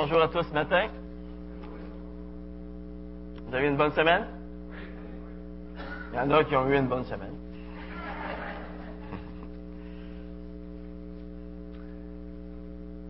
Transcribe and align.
Bonjour 0.00 0.22
à 0.22 0.28
tous 0.28 0.44
ce 0.44 0.54
matin. 0.54 0.86
Vous 3.44 3.52
avez 3.52 3.66
une 3.66 3.76
bonne 3.76 3.90
semaine? 3.90 4.28
Il 6.12 6.16
y 6.16 6.20
en 6.20 6.30
a 6.30 6.44
qui 6.44 6.54
ont 6.54 6.68
eu 6.68 6.76
une 6.76 6.86
bonne 6.86 7.04
semaine. 7.04 7.34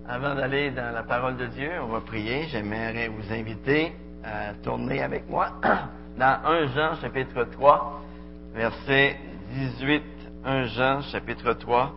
Avant 0.08 0.34
d'aller 0.34 0.70
dans 0.70 0.94
la 0.94 1.02
parole 1.02 1.36
de 1.36 1.44
Dieu, 1.48 1.72
on 1.82 1.88
va 1.88 2.00
prier. 2.00 2.44
J'aimerais 2.44 3.08
vous 3.08 3.34
inviter 3.34 3.92
à 4.24 4.54
tourner 4.54 5.02
avec 5.02 5.28
moi 5.28 5.60
dans 6.16 6.40
1 6.42 6.68
Jean 6.68 6.94
chapitre 7.02 7.44
3, 7.52 8.02
verset 8.54 9.18
18. 9.52 10.02
1 10.42 10.64
Jean 10.68 11.02
chapitre 11.02 11.52
3, 11.52 11.94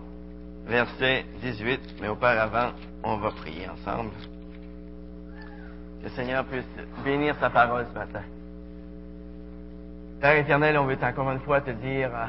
verset 0.66 1.24
18. 1.42 1.80
Mais 2.02 2.10
auparavant, 2.10 2.74
on 3.06 3.16
va 3.20 3.32
prier 3.32 3.70
ensemble. 3.70 4.12
Le 6.04 6.10
Seigneur 6.10 6.44
puisse 6.46 6.66
bénir 7.04 7.36
sa 7.40 7.50
parole 7.50 7.86
ce 7.92 7.98
matin. 7.98 8.24
Père 10.20 10.36
éternel, 10.36 10.78
on 10.78 10.86
veut 10.86 10.98
encore 11.02 11.32
une 11.32 11.40
fois 11.40 11.62
te 11.62 11.72
dire 11.72 12.10
euh, 12.14 12.26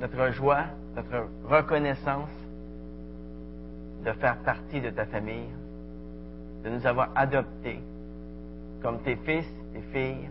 notre 0.00 0.32
joie, 0.32 0.64
notre 0.96 1.28
reconnaissance 1.44 2.30
de 4.04 4.12
faire 4.12 4.36
partie 4.38 4.80
de 4.80 4.90
ta 4.90 5.06
famille, 5.06 5.48
de 6.64 6.70
nous 6.70 6.86
avoir 6.86 7.10
adoptés 7.14 7.80
comme 8.82 9.00
tes 9.00 9.16
fils, 9.16 9.46
tes 9.72 9.80
filles. 9.92 10.28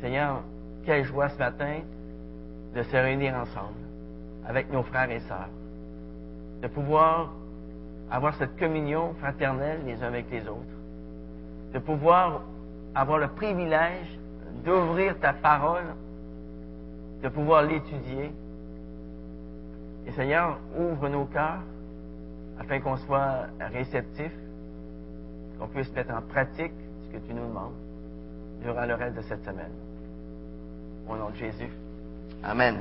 Seigneur, 0.00 0.42
quelle 0.84 1.04
joie 1.04 1.28
ce 1.28 1.38
matin 1.38 1.80
de 2.74 2.82
se 2.82 2.96
réunir 2.96 3.34
ensemble 3.34 3.74
avec 4.48 4.70
nos 4.70 4.82
frères 4.82 5.10
et 5.10 5.20
sœurs, 5.20 5.48
de 6.62 6.68
pouvoir 6.68 7.32
avoir 8.10 8.34
cette 8.36 8.56
communion 8.58 9.14
fraternelle 9.14 9.80
les 9.84 10.02
uns 10.02 10.08
avec 10.08 10.30
les 10.30 10.42
autres, 10.48 10.75
de 11.76 11.80
pouvoir 11.80 12.40
avoir 12.94 13.18
le 13.18 13.28
privilège 13.28 14.18
d'ouvrir 14.64 15.20
ta 15.20 15.34
parole, 15.34 15.84
de 17.22 17.28
pouvoir 17.28 17.64
l'étudier. 17.64 18.32
Et 20.06 20.12
Seigneur, 20.12 20.58
ouvre 20.74 21.10
nos 21.10 21.26
cœurs 21.26 21.60
afin 22.58 22.80
qu'on 22.80 22.96
soit 22.96 23.48
réceptifs, 23.60 24.32
qu'on 25.58 25.68
puisse 25.68 25.92
mettre 25.92 26.14
en 26.14 26.22
pratique 26.22 26.72
ce 27.04 27.12
que 27.12 27.26
tu 27.26 27.34
nous 27.34 27.46
demandes 27.46 27.74
durant 28.62 28.86
le 28.86 28.94
reste 28.94 29.16
de 29.16 29.22
cette 29.22 29.44
semaine. 29.44 29.72
Au 31.10 31.14
nom 31.14 31.28
de 31.28 31.36
Jésus. 31.36 31.70
Amen. 32.42 32.80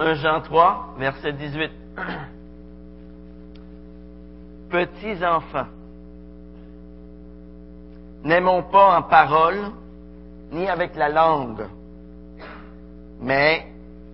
1 0.00 0.14
Jean 0.14 0.40
3, 0.40 0.96
verset 0.98 1.32
18. 1.32 1.70
Petits 4.72 5.22
enfants, 5.22 5.66
n'aimons 8.24 8.62
pas 8.62 8.96
en 8.96 9.02
parole 9.02 9.70
ni 10.50 10.66
avec 10.66 10.96
la 10.96 11.10
langue, 11.10 11.66
mais 13.20 13.66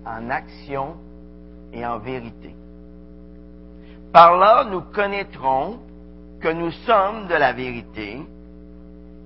en 0.04 0.28
action 0.30 0.96
et 1.72 1.86
en 1.86 2.00
vérité. 2.00 2.56
Par 4.12 4.36
là, 4.36 4.64
nous 4.64 4.80
connaîtrons 4.80 5.78
que 6.40 6.48
nous 6.48 6.72
sommes 6.72 7.28
de 7.28 7.34
la 7.34 7.52
vérité 7.52 8.20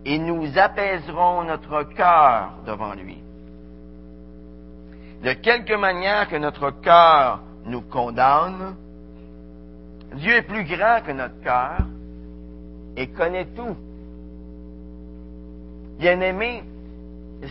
et 0.04 0.18
nous 0.18 0.58
apaiserons 0.58 1.44
notre 1.44 1.84
cœur 1.94 2.50
devant 2.66 2.92
lui. 2.92 3.16
De 5.24 5.32
quelque 5.32 5.74
manière 5.78 6.28
que 6.28 6.36
notre 6.36 6.72
cœur 6.82 7.40
nous 7.64 7.80
condamne, 7.80 8.76
Dieu 10.14 10.36
est 10.36 10.42
plus 10.42 10.64
grand 10.64 11.00
que 11.04 11.12
notre 11.12 11.40
cœur 11.40 11.78
et 12.96 13.08
connaît 13.08 13.46
tout. 13.46 13.76
Bien-aimés, 15.98 16.62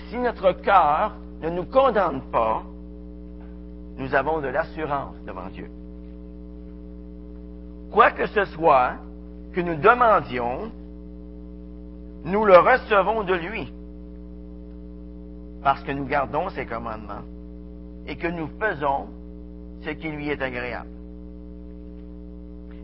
si 0.09 0.17
notre 0.17 0.51
cœur 0.53 1.15
ne 1.41 1.49
nous 1.49 1.65
condamne 1.65 2.21
pas, 2.31 2.63
nous 3.97 4.13
avons 4.13 4.39
de 4.41 4.47
l'assurance 4.47 5.15
devant 5.25 5.47
Dieu. 5.47 5.69
Quoi 7.91 8.11
que 8.11 8.25
ce 8.27 8.45
soit 8.45 8.93
que 9.53 9.61
nous 9.61 9.75
demandions, 9.75 10.71
nous 12.23 12.45
le 12.45 12.57
recevons 12.57 13.23
de 13.23 13.33
lui, 13.33 13.73
parce 15.63 15.83
que 15.83 15.91
nous 15.91 16.05
gardons 16.05 16.49
ses 16.49 16.65
commandements 16.65 17.25
et 18.07 18.15
que 18.15 18.27
nous 18.27 18.49
faisons 18.59 19.07
ce 19.83 19.89
qui 19.89 20.09
lui 20.09 20.29
est 20.29 20.41
agréable. 20.41 20.89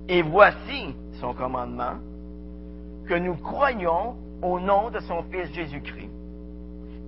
Et 0.10 0.22
voici 0.22 0.96
son 1.20 1.34
commandement, 1.34 1.96
que 3.08 3.16
nous 3.16 3.36
croyons 3.36 4.16
au 4.42 4.60
nom 4.60 4.90
de 4.90 5.00
son 5.00 5.24
Fils 5.24 5.52
Jésus-Christ, 5.54 6.10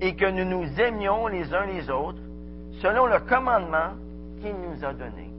et 0.02 0.16
que 0.16 0.26
nous 0.26 0.46
nous 0.46 0.80
aimions 0.80 1.28
les 1.28 1.54
uns 1.54 1.66
les 1.66 1.90
autres 1.90 2.22
selon 2.82 3.06
le 3.06 3.20
commandement 3.20 3.94
qu'il 4.42 4.54
nous 4.54 4.84
a 4.86 4.94
donné. 4.94 5.30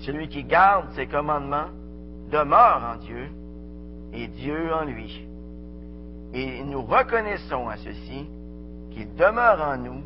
Celui 0.00 0.28
qui 0.28 0.44
garde 0.44 0.90
ses 0.94 1.06
commandements 1.06 1.70
demeure 2.30 2.94
en 2.94 2.96
Dieu 2.96 3.28
et 4.12 4.26
Dieu 4.26 4.74
en 4.74 4.84
lui. 4.84 5.26
Et 6.32 6.62
nous 6.64 6.82
reconnaissons 6.82 7.68
à 7.68 7.76
ceci 7.76 8.28
qu'il 8.90 9.14
demeure 9.14 9.60
en 9.62 9.76
nous 9.76 10.02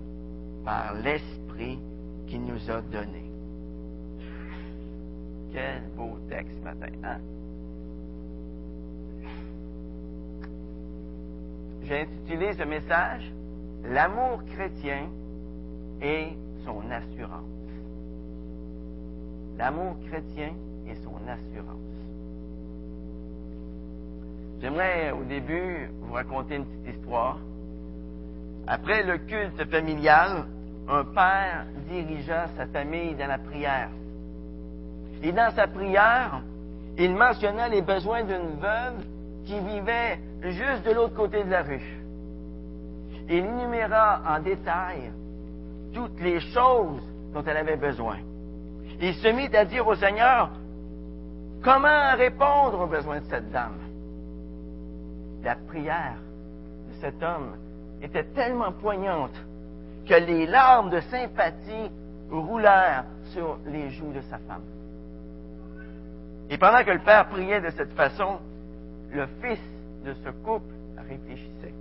par 0.64 0.94
l'Esprit 0.94 1.78
qu'il 2.26 2.42
nous 2.42 2.70
a 2.70 2.80
donné. 2.82 3.27
Quel 5.52 5.82
beau 5.96 6.18
texte 6.28 6.54
ce 6.58 6.64
matin, 6.64 6.92
hein? 7.04 7.18
J'ai 11.82 12.02
intitulé 12.02 12.52
ce 12.52 12.64
message 12.64 13.32
L'amour 13.84 14.42
chrétien 14.54 15.08
et 16.02 16.36
son 16.64 16.82
assurance. 16.90 17.44
L'amour 19.56 19.96
chrétien 20.06 20.52
et 20.86 20.94
son 20.96 21.16
assurance. 21.26 21.78
J'aimerais 24.60 25.12
au 25.12 25.24
début 25.24 25.88
vous 26.00 26.12
raconter 26.12 26.56
une 26.56 26.66
petite 26.66 26.96
histoire. 26.96 27.38
Après 28.66 29.04
le 29.04 29.18
culte 29.18 29.64
familial, 29.70 30.46
un 30.88 31.04
père 31.04 31.66
dirigea 31.88 32.48
sa 32.56 32.66
famille 32.66 33.14
dans 33.14 33.28
la 33.28 33.38
prière. 33.38 33.90
Et 35.22 35.32
dans 35.32 35.50
sa 35.54 35.66
prière, 35.66 36.42
il 36.96 37.14
mentionna 37.14 37.68
les 37.68 37.82
besoins 37.82 38.22
d'une 38.22 38.58
veuve 38.60 39.04
qui 39.44 39.58
vivait 39.60 40.18
juste 40.42 40.84
de 40.84 40.92
l'autre 40.92 41.14
côté 41.14 41.42
de 41.42 41.50
la 41.50 41.62
rue. 41.62 41.98
Il 43.28 43.36
énuméra 43.36 44.22
en 44.26 44.40
détail 44.40 45.12
toutes 45.92 46.20
les 46.20 46.40
choses 46.40 47.02
dont 47.32 47.42
elle 47.46 47.56
avait 47.56 47.76
besoin. 47.76 48.16
Il 49.00 49.14
se 49.14 49.28
mit 49.28 49.54
à 49.54 49.64
dire 49.64 49.86
au 49.86 49.94
Seigneur, 49.94 50.50
comment 51.62 52.16
répondre 52.16 52.80
aux 52.80 52.86
besoins 52.86 53.20
de 53.20 53.26
cette 53.26 53.50
dame? 53.50 53.78
La 55.44 55.54
prière 55.54 56.16
de 56.90 57.00
cet 57.00 57.22
homme 57.22 57.56
était 58.02 58.24
tellement 58.24 58.72
poignante 58.72 59.34
que 60.08 60.14
les 60.14 60.46
larmes 60.46 60.90
de 60.90 61.00
sympathie 61.00 61.90
roulèrent 62.30 63.04
sur 63.32 63.58
les 63.66 63.90
joues 63.90 64.12
de 64.12 64.20
sa 64.22 64.38
femme. 64.38 64.62
Et 66.50 66.58
pendant 66.58 66.82
que 66.84 66.90
le 66.90 67.00
père 67.00 67.28
priait 67.28 67.60
de 67.60 67.70
cette 67.70 67.92
façon, 67.92 68.38
le 69.12 69.26
fils 69.42 69.60
de 70.04 70.14
ce 70.24 70.30
couple 70.30 70.72
réfléchissait. 70.96 71.74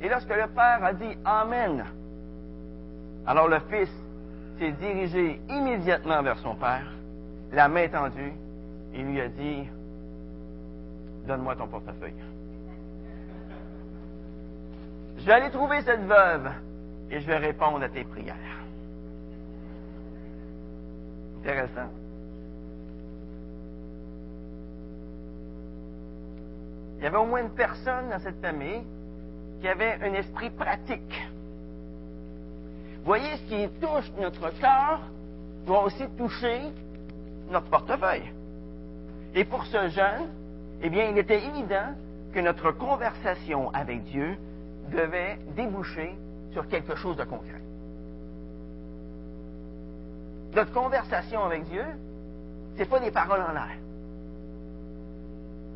Et 0.00 0.08
lorsque 0.08 0.30
le 0.30 0.46
père 0.48 0.82
a 0.82 0.92
dit 0.92 1.16
Amen, 1.24 1.84
alors 3.26 3.48
le 3.48 3.60
fils 3.70 3.90
s'est 4.58 4.72
dirigé 4.72 5.40
immédiatement 5.48 6.22
vers 6.22 6.38
son 6.38 6.54
père, 6.54 6.86
la 7.52 7.68
main 7.68 7.88
tendue, 7.88 8.32
et 8.94 9.02
lui 9.02 9.20
a 9.20 9.28
dit 9.28 9.68
Donne-moi 11.26 11.56
ton 11.56 11.68
portefeuille. 11.68 12.14
Je 15.18 15.26
vais 15.26 15.32
aller 15.32 15.50
trouver 15.50 15.82
cette 15.82 16.04
veuve 16.04 16.50
et 17.10 17.20
je 17.20 17.26
vais 17.26 17.38
répondre 17.38 17.82
à 17.82 17.88
tes 17.88 18.04
prières. 18.04 18.36
Intéressant. 21.40 21.90
Il 26.98 27.04
y 27.04 27.06
avait 27.06 27.16
au 27.16 27.26
moins 27.26 27.42
une 27.42 27.50
personne 27.50 28.10
dans 28.10 28.18
cette 28.18 28.40
famille 28.40 28.82
qui 29.60 29.68
avait 29.68 29.98
un 30.02 30.12
esprit 30.14 30.50
pratique. 30.50 31.28
Voyez, 33.04 33.36
ce 33.36 33.42
qui 33.42 33.68
touche 33.80 34.10
notre 34.20 34.50
cœur 34.58 35.00
doit 35.64 35.84
aussi 35.84 36.04
toucher 36.16 36.60
notre 37.50 37.66
portefeuille. 37.66 38.32
Et 39.34 39.44
pour 39.44 39.64
ce 39.66 39.88
jeune, 39.88 40.28
eh 40.82 40.90
bien, 40.90 41.08
il 41.10 41.18
était 41.18 41.42
évident 41.44 41.94
que 42.32 42.40
notre 42.40 42.72
conversation 42.72 43.70
avec 43.72 44.04
Dieu 44.04 44.36
devait 44.90 45.38
déboucher 45.56 46.14
sur 46.52 46.66
quelque 46.68 46.96
chose 46.96 47.16
de 47.16 47.24
concret. 47.24 47.60
Notre 50.54 50.72
conversation 50.72 51.44
avec 51.44 51.64
Dieu, 51.64 51.84
ce 52.74 52.80
n'est 52.80 52.88
pas 52.88 53.00
des 53.00 53.10
paroles 53.10 53.42
en 53.42 53.52
l'air. 53.52 53.76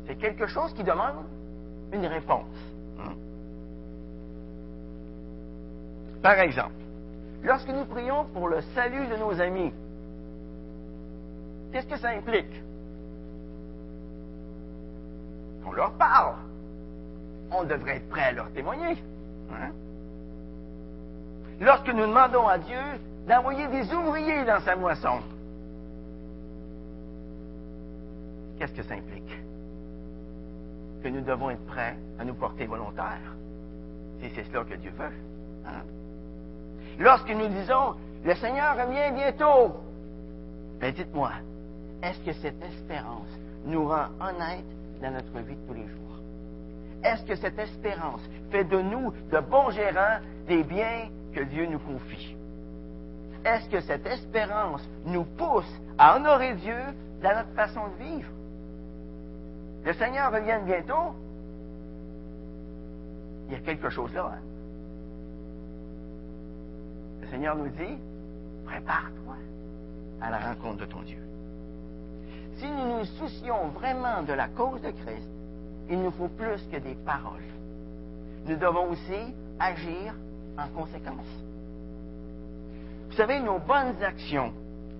C'est 0.05 0.15
quelque 0.15 0.47
chose 0.47 0.73
qui 0.73 0.83
demande 0.83 1.25
une 1.91 2.05
réponse. 2.05 2.45
Hein? 2.99 3.13
Par 6.21 6.39
exemple, 6.39 6.73
lorsque 7.43 7.69
nous 7.69 7.85
prions 7.85 8.25
pour 8.33 8.47
le 8.47 8.61
salut 8.75 9.07
de 9.07 9.15
nos 9.15 9.39
amis, 9.39 9.71
qu'est-ce 11.71 11.87
que 11.87 11.97
ça 11.97 12.09
implique? 12.09 12.61
On 15.65 15.71
leur 15.71 15.93
parle. 15.93 16.35
On 17.51 17.63
devrait 17.63 17.97
être 17.97 18.09
prêt 18.09 18.23
à 18.23 18.31
leur 18.31 18.51
témoigner. 18.51 18.97
Hein? 19.51 19.71
Lorsque 21.61 21.89
nous 21.89 22.05
demandons 22.05 22.47
à 22.47 22.57
Dieu 22.57 22.81
d'envoyer 23.27 23.67
des 23.67 23.93
ouvriers 23.93 24.43
dans 24.43 24.59
sa 24.61 24.75
moisson, 24.75 25.21
qu'est-ce 28.57 28.73
que 28.73 28.83
ça 28.83 28.95
implique? 28.95 29.43
Que 31.03 31.09
nous 31.09 31.21
devons 31.21 31.49
être 31.49 31.65
prêts 31.65 31.97
à 32.17 32.23
nous 32.23 32.33
porter 32.33 32.65
volontaires. 32.65 33.35
Si 34.21 34.29
c'est 34.33 34.45
cela 34.45 34.63
que 34.63 34.75
Dieu 34.75 34.91
veut. 34.97 35.11
Hein? 35.65 35.83
Lorsque 36.97 37.29
nous 37.29 37.49
disons, 37.49 37.95
le 38.23 38.33
Seigneur 38.35 38.77
revient 38.77 39.13
bientôt, 39.13 39.75
ben 40.79 40.93
dites-moi, 40.93 41.31
est-ce 42.01 42.19
que 42.19 42.31
cette 42.31 42.63
espérance 42.63 43.27
nous 43.65 43.85
rend 43.85 44.07
honnêtes 44.21 44.63
dans 45.01 45.11
notre 45.11 45.39
vie 45.39 45.55
de 45.55 45.67
tous 45.67 45.73
les 45.73 45.87
jours? 45.87 46.19
Est-ce 47.03 47.25
que 47.25 47.35
cette 47.35 47.59
espérance 47.59 48.21
fait 48.49 48.63
de 48.63 48.81
nous 48.81 49.11
de 49.29 49.39
bons 49.41 49.71
gérants 49.71 50.19
des 50.47 50.63
biens 50.63 51.09
que 51.33 51.41
Dieu 51.41 51.65
nous 51.65 51.79
confie? 51.79 52.33
Est-ce 53.43 53.67
que 53.67 53.81
cette 53.81 54.05
espérance 54.05 54.87
nous 55.05 55.25
pousse 55.25 55.81
à 55.97 56.15
honorer 56.15 56.53
Dieu 56.53 56.79
dans 57.21 57.35
notre 57.35 57.53
façon 57.55 57.81
de 57.99 58.03
vivre? 58.05 58.29
Le 59.85 59.93
Seigneur 59.93 60.31
revient 60.31 60.59
bientôt. 60.65 61.13
Il 63.47 63.53
y 63.53 63.55
a 63.55 63.59
quelque 63.59 63.89
chose 63.89 64.13
là. 64.13 64.31
Hein? 64.33 64.41
Le 67.21 67.27
Seigneur 67.27 67.55
nous 67.55 67.69
dit, 67.69 67.97
prépare-toi 68.65 69.35
à 70.21 70.29
la 70.29 70.39
rencontre 70.39 70.77
de 70.79 70.85
ton 70.85 71.01
Dieu. 71.01 71.19
Si 72.57 72.69
nous 72.69 72.97
nous 72.97 73.05
soucions 73.05 73.69
vraiment 73.69 74.23
de 74.23 74.33
la 74.33 74.47
cause 74.47 74.81
de 74.81 74.91
Christ, 74.91 75.27
il 75.89 76.01
nous 76.01 76.11
faut 76.11 76.29
plus 76.29 76.65
que 76.71 76.77
des 76.77 76.95
paroles. 77.05 77.41
Nous 78.45 78.55
devons 78.55 78.91
aussi 78.91 79.33
agir 79.59 80.13
en 80.57 80.67
conséquence. 80.69 81.27
Vous 83.09 83.15
savez, 83.15 83.39
nos 83.41 83.59
bonnes 83.59 84.01
actions 84.01 84.53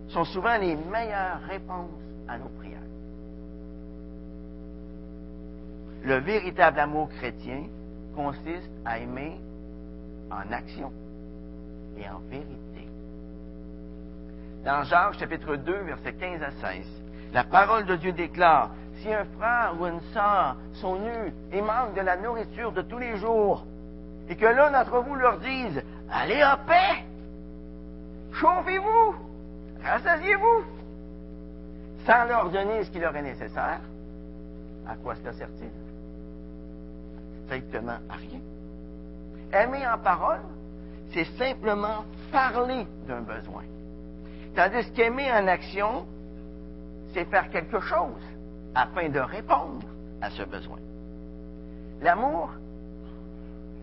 sont 0.10 0.26
souvent 0.26 0.58
les 0.58 0.76
meilleures 0.76 1.40
réponses 1.48 1.90
à 2.28 2.38
nos 2.38 2.50
prières. 2.60 2.83
Le 6.04 6.18
véritable 6.18 6.80
amour 6.80 7.08
chrétien 7.18 7.64
consiste 8.14 8.70
à 8.84 9.00
aimer 9.00 9.40
en 10.30 10.52
action 10.52 10.92
et 11.98 12.10
en 12.10 12.20
vérité. 12.30 12.88
Dans 14.66 14.84
Jacques 14.84 15.18
chapitre 15.18 15.56
2, 15.56 15.74
versets 15.84 16.14
15 16.14 16.42
à 16.44 16.52
16, 16.52 16.86
la 17.32 17.46
parole 17.46 17.86
de 17.86 17.96
Dieu 17.96 18.12
déclare, 18.12 18.72
si 19.02 19.14
un 19.14 19.24
frère 19.38 19.76
ou 19.80 19.86
une 19.86 20.02
sœur 20.14 20.58
sont 20.74 21.00
nus 21.00 21.34
et 21.54 21.62
manquent 21.62 21.96
de 21.96 22.02
la 22.02 22.18
nourriture 22.18 22.74
de 22.74 22.82
tous 22.82 22.98
les 22.98 23.18
jours, 23.18 23.66
et 24.28 24.36
que 24.36 24.46
l'un 24.46 24.72
d'entre 24.72 25.00
vous 25.00 25.16
leur 25.16 25.40
dise, 25.40 25.82
allez 26.12 26.44
en 26.44 26.58
paix, 26.66 27.04
chauffez-vous, 28.34 29.16
rassasiez-vous, 29.84 30.64
sans 32.06 32.26
leur 32.26 32.50
donner 32.50 32.84
ce 32.84 32.92
qui 32.92 33.00
leur 33.00 33.16
est 33.16 33.22
nécessaire, 33.22 33.80
à 34.86 34.96
quoi 34.96 35.16
cela 35.16 35.32
sert-il? 35.32 35.83
Strictement 37.46 38.00
à 38.10 38.16
rien. 38.16 38.42
Aimer 39.54 39.86
en 39.88 39.98
parole, 40.00 40.42
c'est 41.14 41.26
simplement 41.38 42.06
parler 42.32 42.88
d'un 43.08 43.22
besoin. 43.22 43.64
Tandis 44.56 44.92
qu'aimer 44.92 45.32
en 45.32 45.48
action, 45.48 46.06
c'est 47.14 47.26
faire 47.26 47.50
quelque 47.50 47.80
chose 47.80 48.22
afin 48.76 49.10
de 49.10 49.20
répondre 49.20 49.88
à 50.22 50.30
ce 50.30 50.44
besoin. 50.44 50.80
L'amour, 52.02 52.50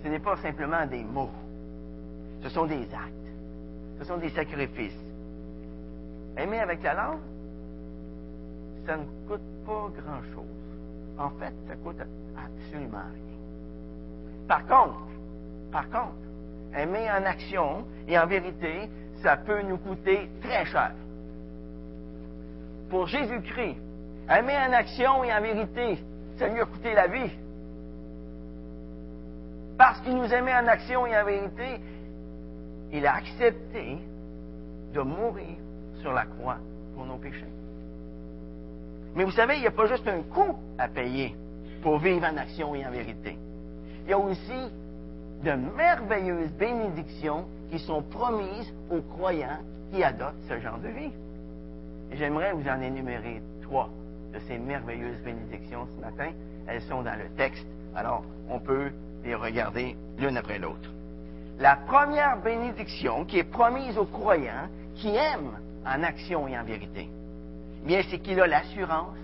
ce 0.03 0.09
n'est 0.09 0.19
pas 0.19 0.37
simplement 0.39 0.87
des 0.87 1.05
mots, 1.05 1.31
ce 2.43 2.49
sont 2.49 2.67
des 2.67 2.83
actes, 2.83 3.31
ce 3.99 4.05
sont 4.05 4.17
des 4.17 4.31
sacrifices. 4.31 4.99
Aimer 6.37 6.61
avec 6.61 6.83
la 6.83 6.95
langue, 6.95 7.21
ça 8.87 8.97
ne 8.97 9.05
coûte 9.29 9.41
pas 9.67 9.91
grand-chose. 10.03 10.47
En 11.19 11.31
fait, 11.31 11.53
ça 11.69 11.77
coûte 11.77 12.01
absolument 12.37 12.99
rien. 13.13 13.40
Par 14.51 14.67
contre, 14.67 14.99
par 15.71 15.89
contre, 15.91 16.17
aimer 16.77 17.09
en 17.09 17.25
action 17.25 17.87
et 18.09 18.19
en 18.19 18.27
vérité, 18.27 18.91
ça 19.23 19.37
peut 19.37 19.63
nous 19.63 19.79
coûter 19.79 20.29
très 20.43 20.65
cher. 20.65 20.91
Pour 22.89 23.07
Jésus-Christ, 23.07 23.77
aimer 24.29 24.57
en 24.57 24.73
action 24.73 25.23
et 25.23 25.33
en 25.33 25.41
vérité, 25.41 26.03
ça 26.37 26.49
lui 26.49 26.61
a 26.61 26.65
coûté 26.65 26.95
la 26.95 27.07
vie. 27.07 27.31
Parce 29.79 30.01
qu'il 30.01 30.17
nous 30.17 30.35
aimait 30.35 30.57
en 30.57 30.67
action 30.67 31.07
et 31.07 31.17
en 31.17 31.25
vérité, 31.25 31.81
il 32.93 33.07
a 33.07 33.15
accepté 33.15 33.99
de 34.93 35.01
mourir 35.01 35.59
sur 36.01 36.13
la 36.13 36.25
croix 36.25 36.57
pour 36.97 37.07
nos 37.07 37.19
péchés. 37.19 37.47
Mais 39.15 39.23
vous 39.23 39.31
savez, 39.31 39.59
il 39.59 39.61
n'y 39.61 39.69
a 39.69 39.71
pas 39.71 39.87
juste 39.87 40.09
un 40.09 40.23
coût 40.23 40.59
à 40.77 40.89
payer 40.89 41.37
pour 41.85 42.01
vivre 42.01 42.27
en 42.27 42.37
action 42.37 42.75
et 42.75 42.85
en 42.85 42.91
vérité. 42.91 43.39
Il 44.11 44.15
y 44.15 44.17
a 44.17 44.19
aussi 44.19 44.73
de 45.45 45.53
merveilleuses 45.53 46.51
bénédictions 46.59 47.45
qui 47.71 47.79
sont 47.79 48.03
promises 48.03 48.75
aux 48.91 49.03
croyants 49.03 49.61
qui 49.93 50.03
adoptent 50.03 50.43
ce 50.49 50.59
genre 50.59 50.79
de 50.79 50.89
vie. 50.89 51.13
J'aimerais 52.11 52.53
vous 52.53 52.69
en 52.69 52.81
énumérer 52.81 53.41
trois 53.63 53.89
de 54.35 54.41
ces 54.49 54.59
merveilleuses 54.59 55.21
bénédictions 55.25 55.87
ce 55.95 56.01
matin. 56.05 56.33
Elles 56.67 56.83
sont 56.83 57.03
dans 57.03 57.17
le 57.17 57.29
texte, 57.37 57.65
alors 57.95 58.25
on 58.49 58.59
peut 58.59 58.91
les 59.23 59.37
regarder 59.37 59.95
l'une 60.19 60.39
après 60.39 60.59
l'autre. 60.59 60.91
La 61.61 61.77
première 61.77 62.43
bénédiction 62.43 63.25
qui 63.27 63.39
est 63.39 63.45
promise 63.45 63.97
aux 63.97 64.07
croyants 64.07 64.67
qui 64.97 65.11
aiment 65.15 65.57
en 65.87 66.03
action 66.03 66.49
et 66.49 66.59
en 66.59 66.65
vérité, 66.65 67.09
eh 67.85 67.87
bien, 67.87 68.03
c'est 68.11 68.19
qu'il 68.19 68.41
a 68.41 68.49
l'assurance 68.49 69.17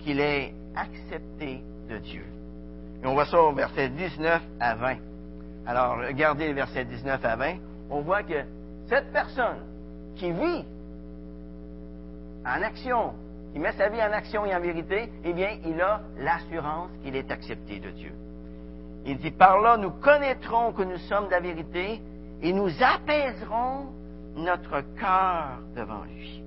qu'il 0.00 0.20
est 0.20 0.52
accepté 0.74 1.62
de 1.88 1.96
Dieu. 1.96 2.35
On 3.06 3.14
voit 3.14 3.26
ça 3.26 3.40
au 3.40 3.52
verset 3.52 3.88
19 3.90 4.42
à 4.58 4.74
20. 4.74 4.96
Alors, 5.64 5.98
regardez 5.98 6.48
le 6.48 6.54
verset 6.54 6.84
19 6.84 7.24
à 7.24 7.36
20. 7.36 7.54
On 7.88 8.00
voit 8.00 8.24
que 8.24 8.44
cette 8.88 9.12
personne 9.12 9.58
qui 10.16 10.32
vit 10.32 10.64
en 12.44 12.62
action, 12.62 13.14
qui 13.52 13.60
met 13.60 13.72
sa 13.72 13.88
vie 13.90 14.02
en 14.02 14.12
action 14.12 14.44
et 14.44 14.54
en 14.54 14.60
vérité, 14.60 15.10
eh 15.24 15.32
bien, 15.32 15.50
il 15.64 15.80
a 15.80 16.00
l'assurance 16.18 16.90
qu'il 17.04 17.14
est 17.14 17.30
accepté 17.30 17.78
de 17.78 17.90
Dieu. 17.90 18.12
Il 19.04 19.18
dit, 19.18 19.30
par 19.30 19.60
là, 19.60 19.76
nous 19.76 19.90
connaîtrons 19.90 20.72
que 20.72 20.82
nous 20.82 20.98
sommes 20.98 21.26
de 21.26 21.30
la 21.30 21.40
vérité 21.40 22.00
et 22.42 22.52
nous 22.52 22.70
apaiserons 22.82 23.86
notre 24.34 24.82
cœur 24.98 25.60
devant 25.76 26.02
lui. 26.04 26.42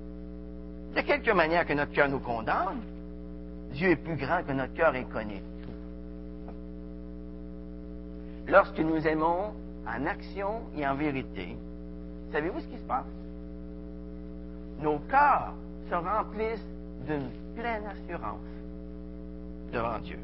De 0.94 1.00
quelque 1.00 1.30
manière 1.30 1.66
que 1.66 1.72
notre 1.72 1.92
cœur 1.92 2.10
nous 2.10 2.20
condamne, 2.20 2.82
Dieu 3.72 3.90
est 3.90 3.96
plus 3.96 4.16
grand 4.16 4.42
que 4.42 4.52
notre 4.52 4.74
cœur 4.74 4.94
inconnu. 4.94 5.40
Lorsque 8.50 8.80
nous 8.80 9.06
aimons 9.06 9.52
en 9.86 10.06
action 10.06 10.62
et 10.76 10.84
en 10.86 10.96
vérité, 10.96 11.56
savez-vous 12.32 12.58
ce 12.60 12.66
qui 12.66 12.78
se 12.78 12.84
passe? 12.84 13.06
Nos 14.80 14.98
cœurs 14.98 15.54
se 15.88 15.94
remplissent 15.94 16.66
d'une 17.06 17.30
pleine 17.54 17.84
assurance 17.86 18.40
devant 19.72 19.98
Dieu. 20.00 20.18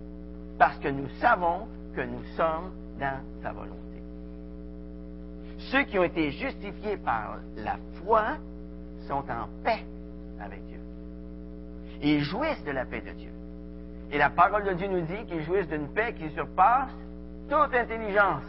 Parce 0.58 0.76
que 0.78 0.88
nous 0.88 1.08
savons 1.20 1.68
que 1.94 2.00
nous 2.00 2.24
sommes 2.36 2.72
dans 2.98 3.20
sa 3.42 3.52
volonté. 3.52 3.76
Ceux 5.70 5.84
qui 5.84 5.96
ont 5.98 6.04
été 6.04 6.32
justifiés 6.32 6.96
par 6.96 7.38
la 7.56 7.76
foi 8.02 8.38
sont 9.06 9.24
en 9.30 9.48
paix 9.62 9.84
avec 10.40 10.66
Dieu. 10.66 10.80
Ils 12.02 12.22
jouissent 12.22 12.64
de 12.64 12.72
la 12.72 12.86
paix 12.86 13.02
de 13.02 13.12
Dieu. 13.12 13.30
Et 14.10 14.18
la 14.18 14.30
parole 14.30 14.64
de 14.64 14.72
Dieu 14.72 14.88
nous 14.88 15.02
dit 15.02 15.26
qu'ils 15.26 15.44
jouissent 15.44 15.68
d'une 15.68 15.88
paix 15.88 16.12
qui 16.14 16.28
surpasse 16.30 16.90
toute 17.48 17.74
intelligence. 17.74 18.42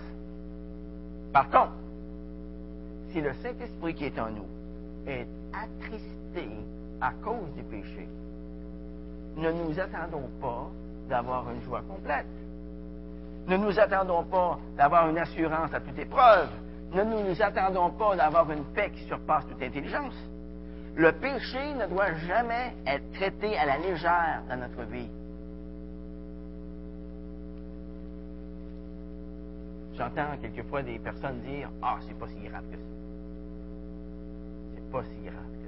Par 1.34 1.50
contre, 1.50 1.74
si 3.12 3.22
le 3.22 3.34
Saint-Esprit 3.42 3.94
qui 3.96 4.06
est 4.06 4.20
en 4.20 4.30
nous 4.30 4.48
est 5.08 5.28
attristé 5.54 6.50
à 7.02 7.12
cause 7.24 7.54
du 7.56 7.64
péché, 7.64 8.08
ne 9.38 9.52
nous 9.52 9.80
attendons 9.80 10.30
pas 10.42 10.68
d'avoir 11.10 11.50
une 11.52 11.62
joie 11.62 11.82
complète. 11.88 12.26
Ne 13.48 13.56
nous 13.58 13.80
attendons 13.80 14.24
pas 14.24 14.60
d'avoir 14.76 15.10
une 15.10 15.18
assurance 15.18 15.74
à 15.74 15.80
toute 15.80 15.98
épreuve. 15.98 16.50
ne 16.94 17.04
nous, 17.04 17.42
attendons 17.42 17.92
pas 17.92 18.16
d'avoir 18.16 18.52
une 18.52 18.66
paix 18.66 18.92
qui 18.92 19.04
surpasse 19.06 19.46
toute 19.48 19.62
intelligence. 19.62 20.16
Le 20.96 21.12
péché 21.12 21.74
ne 21.76 21.86
doit 21.88 22.14
jamais 22.28 22.74
être 22.86 23.12
traité 23.14 23.58
à 23.58 23.66
la 23.66 23.78
légère 23.78 24.42
dans 24.50 24.58
notre 24.58 24.82
vie. 24.90 25.10
J'entends 29.98 30.38
quelquefois 30.40 30.84
des 30.84 31.00
personnes 31.00 31.42
dire 31.42 31.70
Ah, 31.82 31.98
c'est 32.08 32.18
pas 32.18 32.28
si 32.28 32.40
grave 32.48 32.64
que 32.70 32.78
ça. 32.78 32.84
C'est 34.76 34.92
pas 34.92 35.04
si 35.04 35.16
grave 35.24 35.52
que 35.52 35.68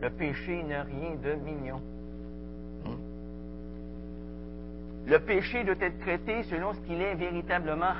ça. 0.00 0.06
Le 0.06 0.10
péché 0.10 0.62
n'a 0.64 0.82
rien 0.82 1.14
de 1.22 1.34
mignon. 1.34 1.80
Le 5.06 5.18
péché 5.18 5.64
doit 5.64 5.76
être 5.80 5.98
traité 6.00 6.42
selon 6.44 6.72
ce 6.74 6.80
qu'il 6.80 7.00
est 7.00 7.14
véritablement. 7.14 7.94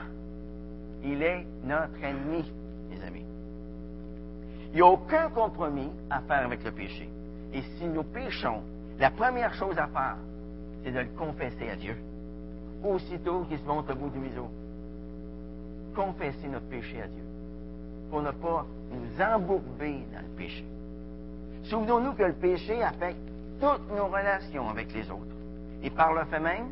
Il 1.02 1.22
est 1.22 1.46
notre 1.64 2.02
ennemi, 2.02 2.52
mes 2.90 3.02
amis. 3.02 3.24
Il 4.72 4.76
n'y 4.76 4.82
a 4.82 4.86
aucun 4.86 5.30
compromis 5.30 5.90
à 6.10 6.20
faire 6.20 6.44
avec 6.44 6.62
le 6.64 6.72
péché. 6.72 7.08
Et 7.52 7.62
si 7.62 7.86
nous 7.86 8.04
péchons, 8.04 8.62
la 8.98 9.10
première 9.10 9.54
chose 9.54 9.78
à 9.78 9.86
faire, 9.88 10.16
c'est 10.84 10.92
de 10.92 11.00
le 11.00 11.08
confesser 11.16 11.70
à 11.70 11.76
Dieu 11.76 11.96
aussitôt 12.84 13.44
qu'il 13.48 13.58
se 13.58 13.64
monte 13.64 13.90
au 13.90 13.94
bout 13.94 14.10
du 14.10 14.18
museau. 14.18 14.48
Confesser 15.94 16.48
notre 16.48 16.66
péché 16.66 17.02
à 17.02 17.06
Dieu, 17.06 17.22
pour 18.10 18.22
ne 18.22 18.30
pas 18.30 18.66
nous 18.92 19.22
embourber 19.22 20.04
dans 20.12 20.20
le 20.20 20.36
péché. 20.36 20.64
Souvenons-nous 21.64 22.12
que 22.14 22.22
le 22.22 22.32
péché 22.34 22.82
affecte 22.82 23.20
toutes 23.60 23.96
nos 23.96 24.06
relations 24.06 24.68
avec 24.68 24.92
les 24.94 25.10
autres, 25.10 25.34
et 25.82 25.90
par 25.90 26.12
le 26.12 26.24
fait 26.24 26.40
même, 26.40 26.68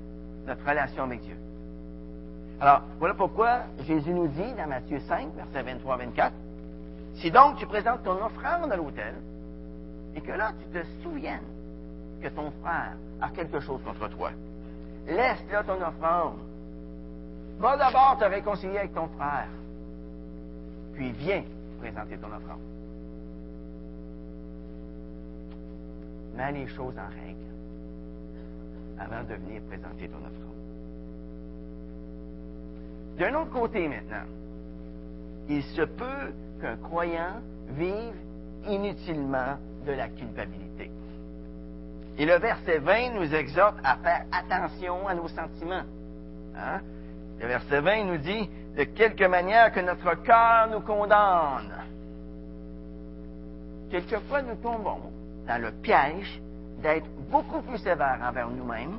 notre 0.47 0.67
relation 0.67 1.05
avec 1.05 1.21
Dieu. 1.21 1.37
Alors, 2.61 2.83
voilà 2.99 3.15
pourquoi 3.15 3.61
Jésus 3.87 4.11
nous 4.11 4.29
dit 4.29 4.53
dans 4.57 4.67
Matthieu 4.67 5.01
5, 5.01 5.29
versets 5.35 5.75
23-24, 5.75 6.33
si 7.17 7.31
donc 7.31 7.57
tu 7.57 7.67
présentes 7.67 8.03
ton 8.03 8.25
offrande 8.25 8.73
à 8.73 8.77
l'autel, 8.77 9.15
et 10.15 10.21
que 10.21 10.33
là 10.33 10.53
tu 10.59 10.79
te 10.79 10.85
souviennes 11.03 11.45
que 12.23 12.29
ton 12.29 12.51
frère 12.63 12.97
a 13.21 13.29
quelque 13.31 13.61
chose 13.61 13.81
contre 13.85 14.09
toi, 14.09 14.31
Laisse 15.09 15.45
là 15.51 15.63
ton 15.65 15.81
offrande. 15.81 16.39
Va 17.59 17.77
d'abord 17.77 18.19
te 18.19 18.25
réconcilier 18.25 18.79
avec 18.79 18.95
ton 18.95 19.09
frère. 19.09 19.49
Puis 20.95 21.13
viens 21.13 21.43
présenter 21.81 22.19
ton 22.19 22.29
offrande. 22.29 22.61
Mets 26.37 26.53
les 26.53 26.67
choses 26.69 26.95
en 26.97 27.09
règle 27.09 27.39
avant 28.99 29.23
de 29.23 29.35
venir 29.35 29.63
présenter 29.63 30.09
ton 30.09 30.19
offrande. 30.19 30.49
D'un 33.19 33.35
autre 33.35 33.51
côté 33.51 33.89
maintenant, 33.89 34.27
il 35.49 35.63
se 35.63 35.83
peut 35.83 36.33
qu'un 36.61 36.77
croyant 36.77 37.41
vive 37.71 38.15
inutilement 38.69 39.57
de 39.87 39.93
la 39.93 40.09
culpabilité. 40.09 40.88
Et 42.19 42.27
le 42.27 42.37
verset 42.39 42.79
20 42.79 43.15
nous 43.15 43.33
exhorte 43.33 43.79
à 43.85 43.97
faire 43.97 44.25
attention 44.33 45.07
à 45.07 45.15
nos 45.15 45.29
sentiments. 45.29 45.85
Hein? 46.57 46.81
Le 47.41 47.47
verset 47.47 47.81
20 47.81 48.05
nous 48.05 48.19
dit 48.19 48.51
de 48.77 48.83
quelque 48.83 49.25
manière 49.25 49.73
que 49.73 49.79
notre 49.79 50.15
cœur 50.25 50.69
nous 50.73 50.81
condamne. 50.81 51.73
Quelquefois, 53.91 54.43
nous 54.43 54.57
tombons 54.57 55.13
dans 55.47 55.63
le 55.63 55.71
piège 55.71 56.41
d'être 56.83 57.07
beaucoup 57.31 57.63
plus 57.63 57.79
sévères 57.79 58.19
envers 58.23 58.51
nous-mêmes 58.51 58.99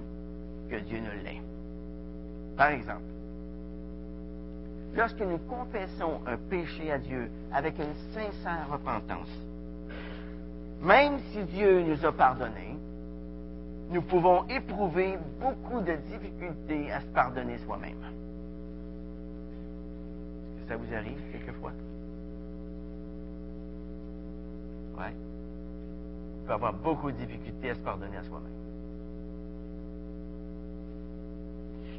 que 0.70 0.78
Dieu 0.78 1.00
ne 1.00 1.24
l'est. 1.24 1.42
Par 2.56 2.70
exemple, 2.70 3.02
lorsque 4.96 5.22
nous 5.22 5.38
confessons 5.40 6.22
un 6.26 6.38
péché 6.50 6.92
à 6.92 6.98
Dieu 6.98 7.30
avec 7.54 7.78
une 7.78 7.94
sincère 8.14 8.68
repentance, 8.72 9.30
même 10.82 11.20
si 11.32 11.44
Dieu 11.44 11.82
nous 11.82 12.06
a 12.06 12.12
pardonné, 12.12 12.78
nous 13.90 14.02
pouvons 14.04 14.48
éprouver 14.48 15.18
beaucoup 15.40 15.82
de 15.82 15.94
difficultés 15.96 16.92
à 16.92 17.02
se 17.02 17.08
pardonner 17.08 17.58
soi-même. 17.60 17.98
Est-ce 20.54 20.62
que 20.64 20.68
ça 20.68 20.78
vous 20.78 20.94
arrive 20.94 21.20
quelquefois? 21.32 21.72
Oui. 24.98 25.06
On 26.44 26.48
peut 26.48 26.54
avoir 26.54 26.74
beaucoup 26.74 27.12
de 27.12 27.18
difficultés 27.18 27.72
à 27.72 27.76
se 27.76 27.80
pardonner 27.80 28.18
à 28.18 28.24
soi-même. 28.24 28.54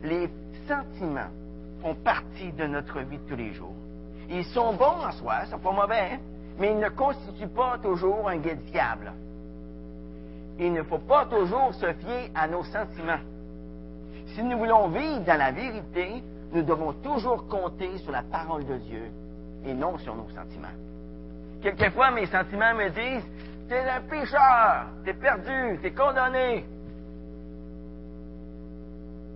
Les 0.04 0.30
sentiments 0.68 1.30
font 1.82 1.94
partie 1.96 2.52
de 2.52 2.66
notre 2.66 3.00
vie 3.00 3.18
de 3.18 3.28
tous 3.28 3.36
les 3.36 3.52
jours. 3.52 3.74
Ils 4.28 4.44
sont 4.44 4.74
bons 4.74 5.04
en 5.04 5.10
soi, 5.12 5.40
ils 5.44 5.50
sont 5.50 5.58
pas 5.58 5.72
mauvais, 5.72 6.12
hein, 6.12 6.18
mais 6.58 6.70
ils 6.72 6.78
ne 6.78 6.88
constituent 6.90 7.48
pas 7.48 7.78
toujours 7.78 8.28
un 8.28 8.36
guide 8.36 8.60
fiable 8.70 9.12
il 10.60 10.72
ne 10.74 10.82
faut 10.82 10.98
pas 10.98 11.24
toujours 11.24 11.72
se 11.74 11.92
fier 11.94 12.30
à 12.34 12.46
nos 12.46 12.62
sentiments. 12.64 13.20
Si 14.34 14.42
nous 14.42 14.58
voulons 14.58 14.88
vivre 14.88 15.20
dans 15.20 15.38
la 15.38 15.52
vérité, 15.52 16.22
nous 16.52 16.62
devons 16.62 16.92
toujours 16.92 17.48
compter 17.48 17.96
sur 17.98 18.12
la 18.12 18.22
parole 18.22 18.66
de 18.66 18.76
Dieu 18.76 19.10
et 19.64 19.72
non 19.72 19.96
sur 19.98 20.14
nos 20.14 20.28
sentiments. 20.28 20.68
Quelquefois, 21.62 22.10
mes 22.10 22.26
sentiments 22.26 22.74
me 22.74 22.90
disent, 22.90 23.26
t'es 23.68 23.88
un 23.88 24.00
pécheur, 24.02 24.86
t'es 25.04 25.14
perdu, 25.14 25.78
t'es 25.80 25.92
condamné. 25.92 26.64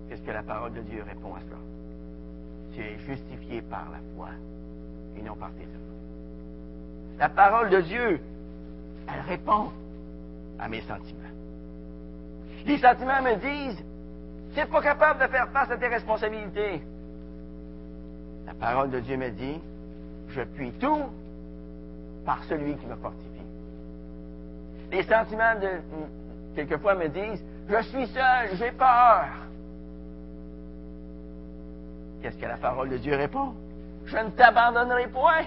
Qu'est-ce 0.09 0.23
que 0.23 0.31
la 0.31 0.43
parole 0.43 0.75
de 0.75 0.81
Dieu 0.83 1.03
répond 1.09 1.35
à 1.35 1.41
cela? 1.41 1.57
Tu 2.75 2.81
es 2.83 2.99
justifié 2.99 3.63
par 3.63 3.87
la 3.91 3.99
foi 4.15 4.29
et 5.17 5.23
non 5.23 5.37
par 5.37 5.51
tes 5.53 5.63
œuvres. 5.63 7.19
La 7.19 7.29
parole 7.31 7.71
de 7.71 7.81
Dieu, 7.81 8.21
elle 9.09 9.21
répond 9.29 9.71
mes 10.69 10.81
sentiments. 10.83 11.21
Les 12.67 12.79
sentiments 12.79 13.23
me 13.23 13.37
disent, 13.37 13.85
tu 14.55 14.61
n'es 14.61 14.67
pas 14.67 14.81
capable 14.81 15.21
de 15.21 15.27
faire 15.27 15.49
face 15.51 15.71
à 15.71 15.77
tes 15.77 15.89
responsabilités. 15.89 16.83
La 18.47 18.55
parole 18.55 18.91
de 18.91 19.01
Dieu 19.01 19.17
me 19.17 19.31
dit, 19.31 19.61
je 20.29 20.43
puis 20.43 20.73
tout 20.73 21.05
par 22.25 22.43
celui 22.45 22.77
qui 22.77 22.87
me 22.87 22.97
fortifie. 22.97 23.29
Les 24.91 25.03
sentiments 25.03 25.55
de, 25.61 25.69
quelquefois 26.55 26.95
me 26.95 27.09
disent, 27.09 27.45
je 27.69 27.83
suis 27.83 28.07
seul, 28.09 28.51
j'ai 28.55 28.71
peur. 28.73 29.27
Qu'est-ce 32.23 32.39
que 32.39 32.47
la 32.47 32.57
parole 32.57 32.89
de 32.89 32.97
Dieu 32.97 33.17
répond? 33.17 33.55
Je 34.07 34.17
ne 34.17 34.31
t'abandonnerai 34.31 35.09
point. 35.09 35.45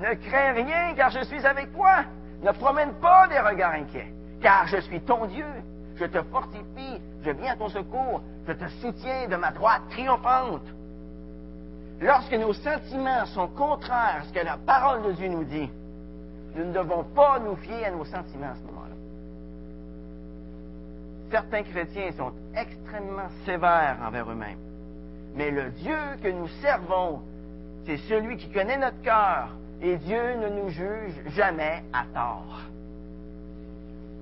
Ne 0.00 0.14
crains 0.14 0.52
rien 0.52 0.94
car 0.94 1.10
je 1.10 1.24
suis 1.24 1.44
avec 1.46 1.72
toi. 1.72 2.04
Ne 2.42 2.50
promène 2.52 2.92
pas 2.94 3.28
des 3.28 3.38
regards 3.38 3.74
inquiets, 3.74 4.12
car 4.40 4.66
je 4.66 4.78
suis 4.78 5.00
ton 5.00 5.26
Dieu. 5.26 5.46
Je 5.96 6.06
te 6.06 6.22
fortifie, 6.22 7.00
je 7.24 7.30
viens 7.30 7.52
à 7.52 7.56
ton 7.56 7.68
secours, 7.68 8.22
je 8.48 8.52
te 8.52 8.68
soutiens 8.80 9.28
de 9.28 9.36
ma 9.36 9.52
droite 9.52 9.82
triomphante. 9.90 10.66
Lorsque 12.00 12.32
nos 12.32 12.52
sentiments 12.52 13.26
sont 13.26 13.46
contraires 13.48 14.22
à 14.22 14.24
ce 14.24 14.32
que 14.32 14.44
la 14.44 14.56
parole 14.56 15.02
de 15.04 15.12
Dieu 15.12 15.28
nous 15.28 15.44
dit, 15.44 15.70
nous 16.56 16.64
ne 16.64 16.72
devons 16.72 17.04
pas 17.04 17.38
nous 17.38 17.56
fier 17.56 17.86
à 17.86 17.90
nos 17.90 18.04
sentiments 18.04 18.50
à 18.50 18.54
ce 18.56 18.62
moment-là. 18.62 18.94
Certains 21.30 21.62
chrétiens 21.62 22.10
sont 22.12 22.32
extrêmement 22.56 23.28
sévères 23.44 23.98
envers 24.04 24.30
eux-mêmes. 24.30 24.58
Mais 25.36 25.50
le 25.50 25.70
Dieu 25.70 25.96
que 26.22 26.28
nous 26.28 26.48
servons, 26.60 27.22
c'est 27.86 27.98
celui 28.08 28.36
qui 28.36 28.50
connaît 28.50 28.76
notre 28.76 29.00
cœur, 29.02 29.50
et 29.82 29.96
Dieu 29.96 30.34
ne 30.36 30.48
nous 30.48 30.68
juge 30.68 31.20
jamais 31.34 31.82
à 31.92 32.04
tort. 32.14 32.60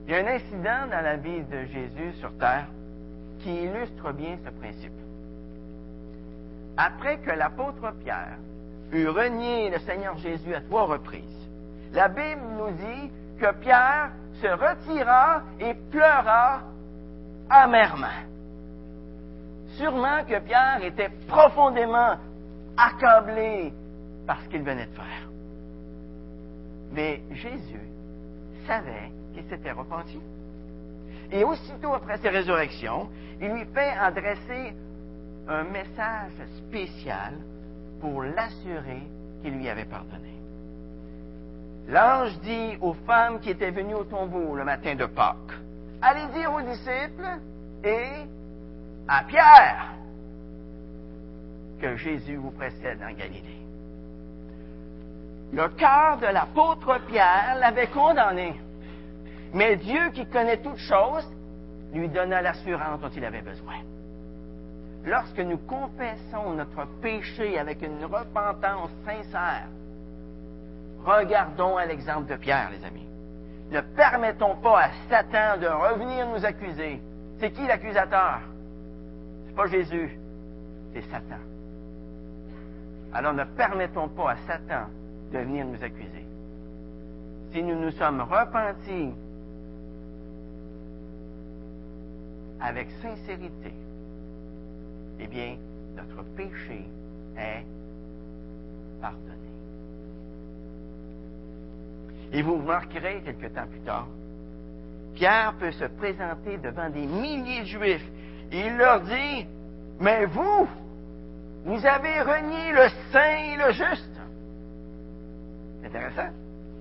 Il 0.06 0.14
y 0.14 0.16
a 0.16 0.20
un 0.20 0.26
incident 0.26 0.86
dans 0.90 1.02
la 1.04 1.16
vie 1.16 1.42
de 1.42 1.64
Jésus 1.66 2.12
sur 2.18 2.36
terre 2.38 2.66
qui 3.40 3.54
illustre 3.64 4.12
bien 4.12 4.38
ce 4.44 4.50
principe. 4.50 4.92
Après 6.76 7.18
que 7.18 7.30
l'apôtre 7.30 7.92
Pierre 8.02 8.38
eut 8.92 9.08
renié 9.08 9.70
le 9.70 9.78
Seigneur 9.80 10.16
Jésus 10.16 10.54
à 10.54 10.62
trois 10.62 10.84
reprises, 10.84 11.48
la 11.92 12.08
Bible 12.08 12.42
nous 12.58 12.70
dit 12.70 13.10
que 13.38 13.52
Pierre 13.60 14.10
se 14.40 14.46
retira 14.46 15.42
et 15.58 15.74
pleura 15.90 16.62
amèrement. 17.50 18.06
Sûrement 19.76 20.24
que 20.24 20.38
Pierre 20.40 20.82
était 20.82 21.10
profondément 21.28 22.16
accablé 22.76 23.72
par 24.26 24.40
ce 24.42 24.48
qu'il 24.48 24.62
venait 24.62 24.86
de 24.86 24.92
faire. 24.92 25.29
Mais 26.92 27.22
Jésus 27.32 27.80
savait 28.66 29.12
qu'il 29.34 29.44
s'était 29.44 29.72
repenti. 29.72 30.18
Et 31.32 31.44
aussitôt 31.44 31.94
après 31.94 32.18
sa 32.18 32.30
résurrection, 32.30 33.08
il 33.40 33.48
lui 33.48 33.64
fait 33.72 33.92
adresser 33.92 34.74
un 35.48 35.64
message 35.64 36.32
spécial 36.58 37.34
pour 38.00 38.22
l'assurer 38.22 39.02
qu'il 39.42 39.54
lui 39.54 39.68
avait 39.68 39.84
pardonné. 39.84 40.34
L'ange 41.88 42.38
dit 42.40 42.76
aux 42.80 42.94
femmes 42.94 43.40
qui 43.40 43.50
étaient 43.50 43.70
venues 43.70 43.94
au 43.94 44.04
tombeau 44.04 44.54
le 44.54 44.64
matin 44.64 44.94
de 44.94 45.06
Pâques, 45.06 45.58
allez 46.02 46.26
dire 46.34 46.52
aux 46.52 46.60
disciples 46.60 47.40
et 47.84 48.26
à 49.08 49.24
Pierre 49.24 49.94
que 51.80 51.96
Jésus 51.96 52.36
vous 52.36 52.50
précède 52.50 53.00
en 53.02 53.12
Galilée. 53.12 53.60
Le 55.52 55.68
cœur 55.68 56.18
de 56.18 56.26
l'apôtre 56.26 57.00
Pierre 57.08 57.56
l'avait 57.58 57.88
condamné. 57.88 58.60
Mais 59.52 59.76
Dieu, 59.76 60.10
qui 60.14 60.26
connaît 60.26 60.58
toutes 60.58 60.76
choses, 60.76 61.28
lui 61.92 62.08
donna 62.08 62.40
l'assurance 62.40 63.00
dont 63.00 63.08
il 63.08 63.24
avait 63.24 63.42
besoin. 63.42 63.74
Lorsque 65.04 65.40
nous 65.40 65.58
confessons 65.58 66.52
notre 66.54 66.86
péché 67.00 67.58
avec 67.58 67.82
une 67.82 68.04
repentance 68.04 68.90
sincère, 69.04 69.66
regardons 71.04 71.76
à 71.76 71.86
l'exemple 71.86 72.30
de 72.30 72.36
Pierre, 72.36 72.70
les 72.70 72.84
amis. 72.84 73.08
Ne 73.72 73.80
permettons 73.80 74.56
pas 74.56 74.82
à 74.82 74.90
Satan 75.08 75.60
de 75.60 75.66
revenir 75.66 76.28
nous 76.28 76.44
accuser. 76.44 77.00
C'est 77.38 77.50
qui 77.50 77.66
l'accusateur? 77.66 78.40
C'est 79.46 79.56
pas 79.56 79.66
Jésus, 79.66 80.16
c'est 80.92 81.02
Satan. 81.02 81.40
Alors 83.12 83.32
ne 83.32 83.44
permettons 83.44 84.08
pas 84.08 84.32
à 84.32 84.36
Satan 84.46 84.86
de 85.32 85.38
venir 85.38 85.66
nous 85.66 85.82
accuser. 85.82 86.24
Si 87.52 87.62
nous 87.62 87.78
nous 87.78 87.90
sommes 87.92 88.20
repentis 88.20 89.12
avec 92.60 92.88
sincérité, 93.02 93.72
eh 95.18 95.26
bien, 95.26 95.56
notre 95.96 96.22
péché 96.36 96.84
est 97.36 97.64
pardonné. 99.00 99.30
Et 102.32 102.42
vous 102.42 102.56
remarquerez 102.56 103.22
quelque 103.24 103.46
temps 103.46 103.66
plus 103.66 103.80
tard, 103.80 104.06
Pierre 105.14 105.54
peut 105.58 105.72
se 105.72 105.84
présenter 105.84 106.58
devant 106.58 106.88
des 106.90 107.06
milliers 107.06 107.62
de 107.62 107.66
Juifs 107.66 108.06
et 108.52 108.66
il 108.66 108.76
leur 108.76 109.00
dit, 109.00 109.46
mais 109.98 110.26
vous, 110.26 110.68
vous 111.64 111.86
avez 111.86 112.20
renié 112.22 112.72
le 112.72 112.88
saint 113.12 113.36
et 113.36 113.56
le 113.56 113.72
juste. 113.72 114.19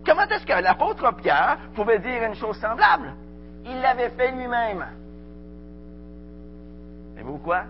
Comment 0.05 0.23
est-ce 0.23 0.45
que 0.45 0.61
l'apôtre 0.61 1.11
Pierre 1.15 1.57
pouvait 1.75 1.99
dire 1.99 2.23
une 2.23 2.35
chose 2.35 2.57
semblable? 2.57 3.13
Il 3.65 3.79
l'avait 3.81 4.09
fait 4.09 4.31
lui-même. 4.31 4.85
Savez-vous 7.15 7.37
quoi? 7.39 7.63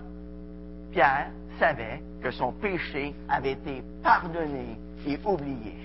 Pierre 0.92 1.28
savait 1.58 2.02
que 2.22 2.32
son 2.32 2.52
péché 2.54 3.14
avait 3.28 3.52
été 3.52 3.84
pardonné 4.04 4.78
et 5.08 5.20
oublié. 5.26 5.76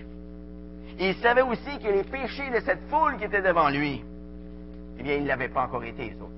il 0.98 1.14
savait 1.16 1.42
aussi 1.42 1.78
que 1.78 1.88
les 1.88 2.04
péchés 2.04 2.50
de 2.50 2.60
cette 2.60 2.88
foule 2.88 3.16
qui 3.16 3.24
était 3.24 3.42
devant 3.42 3.68
lui, 3.68 4.04
eh 4.98 5.02
bien, 5.02 5.14
ils 5.14 5.22
ne 5.22 5.28
l'avaient 5.28 5.48
pas 5.48 5.64
encore 5.64 5.84
été, 5.84 6.10
les 6.10 6.16
autres. 6.16 6.30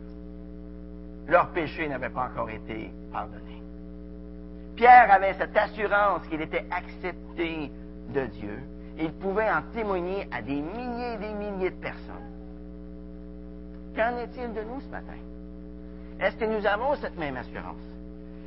Leurs 1.28 1.48
péchés 1.50 1.88
n'avaient 1.88 2.10
pas 2.10 2.28
encore 2.32 2.48
été 2.50 2.90
pardonnés. 3.12 3.62
Pierre 4.76 5.10
avait 5.10 5.34
cette 5.34 5.56
assurance 5.56 6.26
qu'il 6.28 6.40
était 6.40 6.66
accepté 6.70 7.70
de 8.10 8.26
Dieu 8.26 8.62
il 8.98 9.12
pouvait 9.12 9.50
en 9.50 9.62
témoigner 9.74 10.26
à 10.32 10.42
des 10.42 10.60
milliers 10.60 11.14
et 11.14 11.18
des 11.18 11.34
milliers 11.34 11.70
de 11.70 11.76
personnes. 11.76 12.14
Qu'en 13.94 14.16
est-il 14.18 14.52
de 14.52 14.62
nous 14.62 14.80
ce 14.80 14.88
matin? 14.88 15.18
Est-ce 16.20 16.36
que 16.36 16.44
nous 16.44 16.66
avons 16.66 16.94
cette 16.96 17.18
même 17.18 17.36
assurance? 17.36 17.82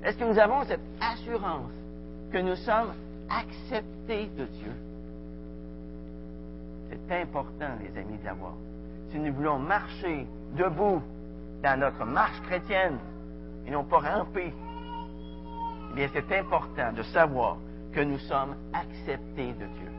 Est-ce 0.03 0.17
que 0.17 0.23
nous 0.23 0.39
avons 0.39 0.63
cette 0.65 0.79
assurance 1.01 1.71
que 2.31 2.37
nous 2.37 2.55
sommes 2.55 2.93
acceptés 3.29 4.27
de 4.37 4.45
Dieu? 4.45 4.71
C'est 6.89 7.21
important, 7.21 7.69
les 7.81 7.99
amis, 7.99 8.17
de 8.17 8.25
l'avoir. 8.25 8.53
Si 9.11 9.19
nous 9.19 9.33
voulons 9.33 9.59
marcher 9.59 10.25
debout 10.55 11.01
dans 11.61 11.79
notre 11.79 12.05
marche 12.05 12.41
chrétienne 12.41 12.97
et 13.67 13.71
non 13.71 13.83
pas 13.83 13.99
ramper, 13.99 14.51
eh 15.91 15.95
bien, 15.95 16.07
c'est 16.13 16.39
important 16.39 16.91
de 16.93 17.03
savoir 17.03 17.57
que 17.91 18.01
nous 18.01 18.19
sommes 18.19 18.55
acceptés 18.73 19.53
de 19.53 19.65
Dieu. 19.65 19.98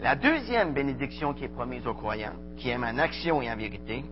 La 0.00 0.14
deuxième 0.14 0.74
bénédiction 0.74 1.34
qui 1.34 1.44
est 1.44 1.48
promise 1.48 1.86
aux 1.86 1.94
croyants, 1.94 2.36
qui 2.56 2.70
aiment 2.70 2.84
en 2.84 2.98
action 2.98 3.42
et 3.42 3.50
en 3.50 3.56
vérité, 3.56 4.04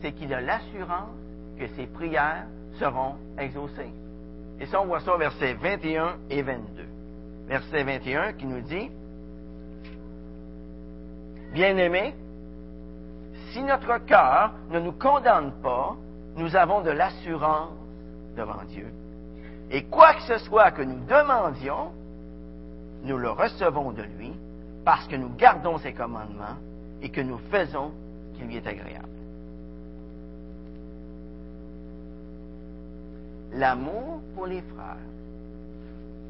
c'est 0.00 0.12
qu'il 0.12 0.32
a 0.32 0.40
l'assurance 0.40 1.10
que 1.58 1.66
ses 1.76 1.86
prières 1.86 2.46
seront 2.78 3.16
exaucées. 3.38 3.92
Et 4.58 4.66
ça, 4.66 4.80
on 4.80 4.86
voit 4.86 5.00
ça 5.00 5.14
au 5.14 5.18
verset 5.18 5.54
21 5.54 6.16
et 6.30 6.40
22. 6.42 6.86
Verset 7.46 7.84
21 7.84 8.32
qui 8.32 8.46
nous 8.46 8.62
dit, 8.62 8.90
Bien-aimés, 11.52 12.14
si 13.50 13.62
notre 13.62 13.98
cœur 14.06 14.54
ne 14.70 14.80
nous 14.80 14.92
condamne 14.92 15.52
pas, 15.62 15.94
nous 16.36 16.56
avons 16.56 16.80
de 16.80 16.90
l'assurance 16.90 17.72
devant 18.34 18.64
Dieu. 18.68 18.86
Et 19.70 19.84
quoi 19.84 20.14
que 20.14 20.22
ce 20.22 20.38
soit 20.38 20.70
que 20.70 20.80
nous 20.80 21.04
demandions, 21.04 21.92
nous 23.04 23.18
le 23.18 23.30
recevons 23.30 23.92
de 23.92 24.02
lui 24.02 24.32
parce 24.84 25.06
que 25.06 25.16
nous 25.16 25.30
gardons 25.36 25.78
ses 25.78 25.92
commandements 25.92 26.56
et 27.00 27.10
que 27.10 27.20
nous 27.20 27.38
faisons 27.50 27.92
ce 28.32 28.38
qui 28.38 28.44
lui 28.44 28.56
est 28.56 28.66
agréable. 28.66 29.08
L'amour 33.54 34.20
pour 34.34 34.46
les 34.46 34.62
frères 34.62 34.96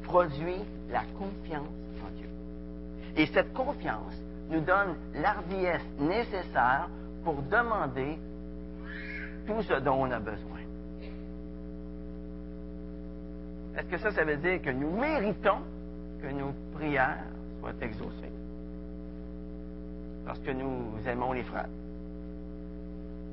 produit 0.03 0.59
la 0.91 1.03
confiance 1.17 1.67
en 2.05 2.17
Dieu. 2.17 2.27
Et 3.15 3.25
cette 3.27 3.53
confiance 3.53 4.13
nous 4.49 4.59
donne 4.59 4.95
l'ardiesse 5.15 5.85
nécessaire 5.99 6.89
pour 7.23 7.41
demander 7.43 8.17
tout 9.47 9.61
ce 9.61 9.79
dont 9.79 10.01
on 10.01 10.11
a 10.11 10.19
besoin. 10.19 10.59
Est-ce 13.77 13.87
que 13.87 13.97
ça, 13.97 14.11
ça 14.11 14.23
veut 14.23 14.37
dire 14.37 14.61
que 14.61 14.69
nous 14.69 14.91
méritons 14.91 15.59
que 16.21 16.27
nos 16.27 16.53
prières 16.73 17.23
soient 17.63 17.73
exaucées? 17.81 18.31
Parce 20.25 20.39
nous 20.45 21.07
aimons 21.07 21.33
les 21.33 21.43
frères. 21.43 21.69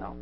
Non. 0.01 0.15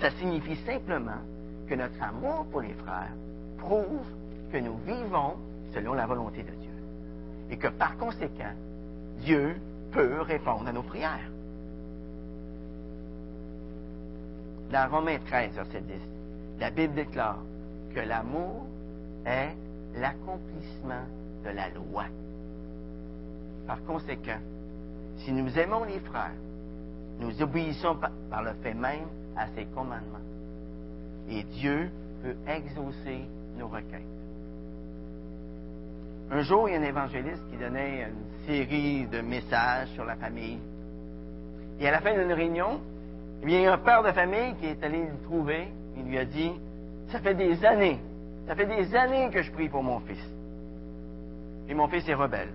Ça 0.00 0.10
signifie 0.12 0.56
simplement 0.64 1.20
que 1.68 1.74
notre 1.74 2.02
amour 2.02 2.46
pour 2.50 2.62
les 2.62 2.74
frères 2.74 3.12
prouve 3.58 4.06
que 4.52 4.58
nous 4.58 4.76
vivons 4.86 5.34
selon 5.74 5.94
la 5.94 6.06
volonté 6.06 6.42
de 6.42 6.50
Dieu. 6.50 6.70
Et 7.50 7.56
que 7.56 7.68
par 7.68 7.96
conséquent, 7.96 8.54
Dieu 9.20 9.56
peut 9.92 10.20
répondre 10.20 10.66
à 10.66 10.72
nos 10.72 10.82
prières. 10.82 11.30
Dans 14.70 14.90
Romains 14.90 15.18
13, 15.26 15.54
verset 15.54 15.80
10, 15.80 15.94
la 16.60 16.70
Bible 16.70 16.94
déclare 16.94 17.38
que 17.94 18.00
l'amour 18.00 18.66
est 19.24 19.54
l'accomplissement 19.94 21.04
de 21.44 21.50
la 21.50 21.68
loi. 21.70 22.06
Par 23.66 23.82
conséquent, 23.84 24.40
si 25.18 25.32
nous 25.32 25.58
aimons 25.58 25.84
les 25.84 26.00
frères, 26.00 26.34
nous 27.18 27.42
obéissons 27.42 27.96
par 28.30 28.42
le 28.42 28.52
fait 28.62 28.74
même 28.74 29.06
à 29.36 29.46
ses 29.48 29.64
commandements 29.66 30.26
et 31.28 31.42
Dieu 31.42 31.90
peut 32.22 32.36
exaucer 32.46 33.22
nos 33.58 33.68
requêtes. 33.68 34.02
Un 36.30 36.42
jour, 36.42 36.68
il 36.68 36.72
y 36.72 36.76
a 36.76 36.80
un 36.80 36.82
évangéliste 36.82 37.42
qui 37.50 37.56
donnait 37.56 38.08
une 38.08 38.46
série 38.46 39.06
de 39.06 39.20
messages 39.20 39.88
sur 39.90 40.04
la 40.04 40.16
famille. 40.16 40.58
Et 41.78 41.86
à 41.86 41.92
la 41.92 42.00
fin 42.00 42.14
d'une 42.14 42.32
réunion, 42.32 42.80
il 43.42 43.50
y 43.50 43.66
a 43.66 43.72
un 43.72 43.78
père 43.78 44.02
de 44.02 44.10
famille 44.12 44.54
qui 44.60 44.66
est 44.66 44.82
allé 44.82 45.04
le 45.04 45.24
trouver. 45.24 45.68
Il 45.96 46.04
lui 46.04 46.18
a 46.18 46.24
dit, 46.24 46.52
ça 47.10 47.20
fait 47.20 47.34
des 47.34 47.64
années, 47.64 48.00
ça 48.46 48.54
fait 48.54 48.66
des 48.66 48.94
années 48.94 49.30
que 49.30 49.42
je 49.42 49.52
prie 49.52 49.68
pour 49.68 49.82
mon 49.82 50.00
fils. 50.00 50.18
Et 51.68 51.74
mon 51.74 51.86
fils 51.88 52.08
est 52.08 52.14
rebelle. 52.14 52.50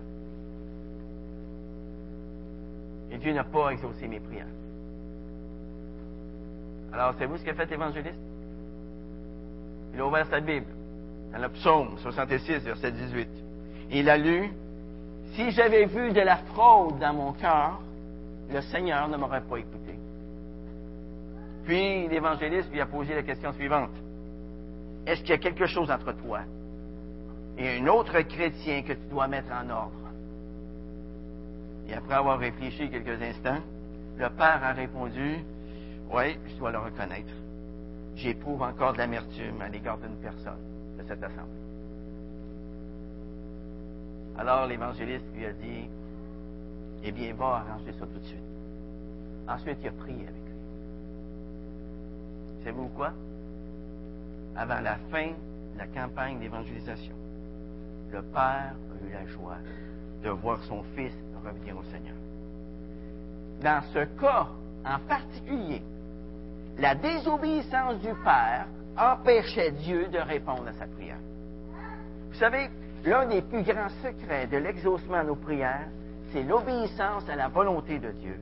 Et 3.12 3.18
Dieu 3.18 3.34
n'a 3.34 3.44
pas 3.44 3.70
exaucé 3.70 4.08
mes 4.08 4.20
prières. 4.20 4.48
Alors, 6.94 7.14
c'est 7.18 7.26
vous 7.26 7.38
ce 7.38 7.44
qu'a 7.44 7.54
fait 7.54 7.70
l'évangéliste? 7.70 8.20
Il 9.94 10.00
a 10.00 10.06
ouvert 10.06 10.26
sa 10.28 10.40
Bible, 10.40 10.68
dans 11.34 11.42
le 11.42 11.50
psaume 11.50 11.98
66, 11.98 12.60
verset 12.60 12.92
18. 12.92 13.28
il 13.92 14.10
a 14.10 14.18
lu 14.18 14.50
Si 15.34 15.52
j'avais 15.52 15.86
vu 15.86 16.12
de 16.12 16.22
la 16.22 16.38
fraude 16.38 17.00
dans 17.00 17.14
mon 17.14 17.34
cœur, 17.34 17.80
le 18.50 18.62
Seigneur 18.62 19.08
ne 19.08 19.18
m'aurait 19.18 19.42
pas 19.42 19.58
écouté. 19.58 19.96
Puis 21.66 22.08
l'évangéliste 22.08 22.72
lui 22.72 22.82
a 22.82 22.86
posé 22.86 23.14
la 23.14 23.24
question 23.24 23.54
suivante 23.54 23.92
Est-ce 25.06 25.22
qu'il 25.22 25.30
y 25.30 25.34
a 25.34 25.38
quelque 25.38 25.68
chose 25.68 25.92
entre 25.92 26.14
toi 26.14 26.42
et 27.58 27.80
un 27.80 27.88
autre 27.88 28.20
chrétien 28.22 28.82
que 28.82 28.94
tu 28.94 29.08
dois 29.10 29.28
mettre 29.28 29.52
en 29.52 29.70
ordre 29.70 30.01
Et 31.92 31.94
après 31.94 32.16
avoir 32.16 32.40
réfléchi 32.40 32.90
quelques 32.90 33.22
instants, 33.22 33.62
le 34.18 34.30
Père 34.30 34.64
a 34.64 34.72
répondu 34.72 35.38
Oui, 36.12 36.38
je 36.48 36.56
dois 36.58 36.72
le 36.72 36.80
reconnaître 36.80 37.34
j'éprouve 38.22 38.62
encore 38.62 38.94
de 38.94 39.00
l'amertume 39.00 39.62
à 39.62 39.68
l'égard 39.68 39.98
d'une 39.98 40.16
personne 40.18 40.60
de 40.98 41.04
cette 41.04 41.24
assemblée. 41.24 41.62
Alors 44.38 44.68
l'évangéliste 44.68 45.26
lui 45.36 45.46
a 45.46 45.54
dit, 45.54 45.90
eh 47.04 47.12
bien, 47.12 47.34
va 47.34 47.66
arranger 47.68 47.92
ça 47.94 48.06
tout 48.06 48.20
de 48.20 48.26
suite. 48.26 48.40
Ensuite, 49.48 49.78
il 49.82 49.88
a 49.88 49.92
prié 49.92 50.22
avec 50.22 50.36
lui. 50.36 50.54
Savez-vous 52.64 52.90
quoi? 52.90 53.12
Avant 54.56 54.82
la 54.82 54.96
fin 55.12 55.32
la 55.78 55.88
campagne 55.88 56.40
d'évangélisation, 56.40 57.16
le 58.12 58.22
Père 58.22 58.76
a 58.76 59.06
eu 59.06 59.12
la 59.12 59.26
joie 59.26 59.58
de 60.24 60.30
voir 60.30 60.62
son 60.64 60.84
Fils 60.96 61.14
revenir 61.44 61.78
au 61.78 61.84
Seigneur. 61.84 62.16
Dans 63.62 63.82
ce 63.94 64.06
cas 64.20 64.48
en 64.86 65.00
particulier, 65.08 65.82
la 66.78 66.96
désobéissance 66.96 68.00
du 68.00 68.14
Père 68.24 68.66
empêchait 68.98 69.72
Dieu 69.72 70.08
de 70.08 70.18
répondre 70.18 70.68
à 70.68 70.74
sa 70.74 70.88
prière. 70.88 71.20
Vous 72.30 72.38
savez, 72.38 72.70
l'un 73.06 73.28
des 73.28 73.42
plus 73.42 73.64
grands 73.64 73.90
secrets 74.02 74.48
de 74.48 74.58
l'exaucement 74.58 75.18
à 75.18 75.24
nos 75.24 75.36
prières, 75.36 75.88
c'est 76.32 76.44
l'obéissance 76.44 77.28
à 77.30 77.36
la 77.36 77.50
volonté 77.50 78.00
de 78.00 78.12
Dieu. 78.12 78.40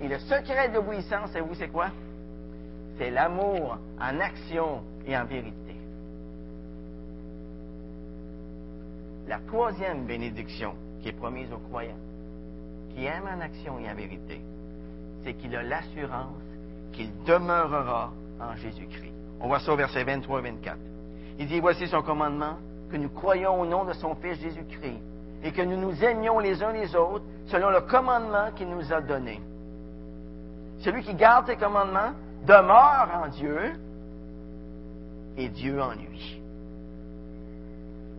Et 0.00 0.08
le 0.08 0.18
secret 0.18 0.68
de 0.68 0.74
l'obéissance, 0.74 1.36
vous, 1.36 1.54
c'est 1.54 1.68
quoi? 1.68 1.88
C'est 2.98 3.10
l'amour 3.10 3.78
en 4.00 4.20
action 4.20 4.82
et 5.06 5.16
en 5.16 5.24
vérité. 5.24 5.76
La 9.28 9.38
troisième 9.38 10.04
bénédiction 10.06 10.74
qui 11.00 11.08
est 11.08 11.12
promise 11.12 11.52
aux 11.52 11.58
croyants, 11.58 11.98
qui 12.94 13.04
aiment 13.04 13.28
en 13.28 13.40
action 13.40 13.78
et 13.78 13.90
en 13.90 13.94
vérité, 13.94 14.40
c'est 15.24 15.34
qu'il 15.34 15.54
a 15.56 15.62
l'assurance 15.62 16.42
qu'il 16.92 17.10
demeurera 17.24 18.12
en 18.40 18.56
Jésus-Christ. 18.56 19.12
On 19.40 19.48
voit 19.48 19.60
ça 19.60 19.72
au 19.72 19.76
verset 19.76 20.04
23 20.04 20.40
et 20.40 20.42
24. 20.42 20.76
Il 21.38 21.46
dit, 21.46 21.60
voici 21.60 21.88
son 21.88 22.02
commandement, 22.02 22.56
que 22.90 22.96
nous 22.96 23.08
croyons 23.08 23.60
au 23.60 23.66
nom 23.66 23.84
de 23.84 23.94
son 23.94 24.14
Fils 24.16 24.38
Jésus-Christ 24.40 25.00
et 25.42 25.50
que 25.52 25.62
nous 25.62 25.76
nous 25.76 26.04
aimions 26.04 26.38
les 26.38 26.62
uns 26.62 26.72
les 26.72 26.94
autres 26.94 27.24
selon 27.46 27.70
le 27.70 27.80
commandement 27.80 28.50
qu'il 28.54 28.68
nous 28.68 28.92
a 28.92 29.00
donné. 29.00 29.40
Celui 30.80 31.02
qui 31.02 31.14
garde 31.14 31.46
ses 31.46 31.56
commandements 31.56 32.12
demeure 32.46 33.08
en 33.14 33.28
Dieu 33.28 33.72
et 35.36 35.48
Dieu 35.48 35.80
en 35.80 35.92
lui. 35.92 36.40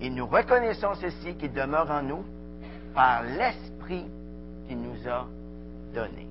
Et 0.01 0.09
nous 0.09 0.25
reconnaissons 0.25 0.95
ceci 0.95 1.35
qu'il 1.35 1.53
demeure 1.53 1.89
en 1.91 2.01
nous 2.01 2.25
par 2.95 3.23
l'Esprit 3.23 4.05
qu'il 4.67 4.81
nous 4.81 5.07
a 5.07 5.25
donné. 5.93 6.27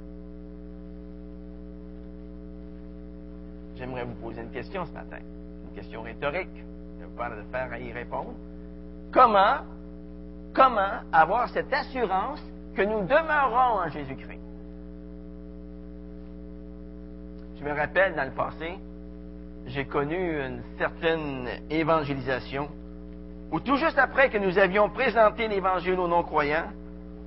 J'aimerais 3.76 4.04
vous 4.04 4.14
poser 4.14 4.42
une 4.42 4.50
question 4.50 4.84
ce 4.86 4.92
matin, 4.92 5.18
une 5.64 5.74
question 5.74 6.02
rhétorique. 6.02 6.64
Je 7.00 7.06
pas 7.16 7.30
de 7.30 7.42
faire 7.50 7.72
à 7.72 7.78
y 7.78 7.92
répondre. 7.92 8.34
Comment, 9.12 9.58
comment 10.54 11.00
avoir 11.12 11.48
cette 11.48 11.72
assurance 11.72 12.42
que 12.74 12.82
nous 12.82 13.02
demeurons 13.02 13.80
en 13.84 13.88
Jésus-Christ? 13.88 14.40
Je 17.58 17.64
me 17.64 17.72
rappelle 17.72 18.14
dans 18.14 18.24
le 18.24 18.30
passé, 18.30 18.78
j'ai 19.66 19.84
connu 19.84 20.40
une 20.44 20.62
certaine 20.78 21.48
évangélisation 21.70 22.68
où 23.52 23.60
tout 23.60 23.76
juste 23.76 23.98
après 23.98 24.30
que 24.30 24.38
nous 24.38 24.58
avions 24.58 24.88
présenté 24.88 25.46
l'Évangile 25.46 26.00
aux 26.00 26.08
non-croyants, 26.08 26.70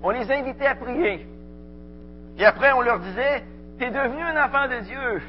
on 0.04 0.10
les 0.10 0.32
invitait 0.32 0.68
à 0.68 0.76
prier. 0.76 1.28
Et 2.38 2.46
après, 2.46 2.72
on 2.74 2.82
leur 2.82 3.00
disait, 3.00 3.44
tu 3.78 3.86
es 3.86 3.92
devenu 3.92 4.22
un 4.22 4.46
enfant 4.46 4.68
de 4.68 4.80
Dieu. 4.82 5.22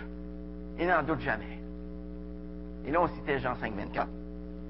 Et 0.79 0.87
n'en 0.87 1.03
doute 1.03 1.21
jamais. 1.21 1.59
Et 2.87 2.91
là, 2.91 3.01
on 3.03 3.09
citait 3.09 3.39
Jean 3.39 3.55
5, 3.57 3.75
24, 3.75 4.09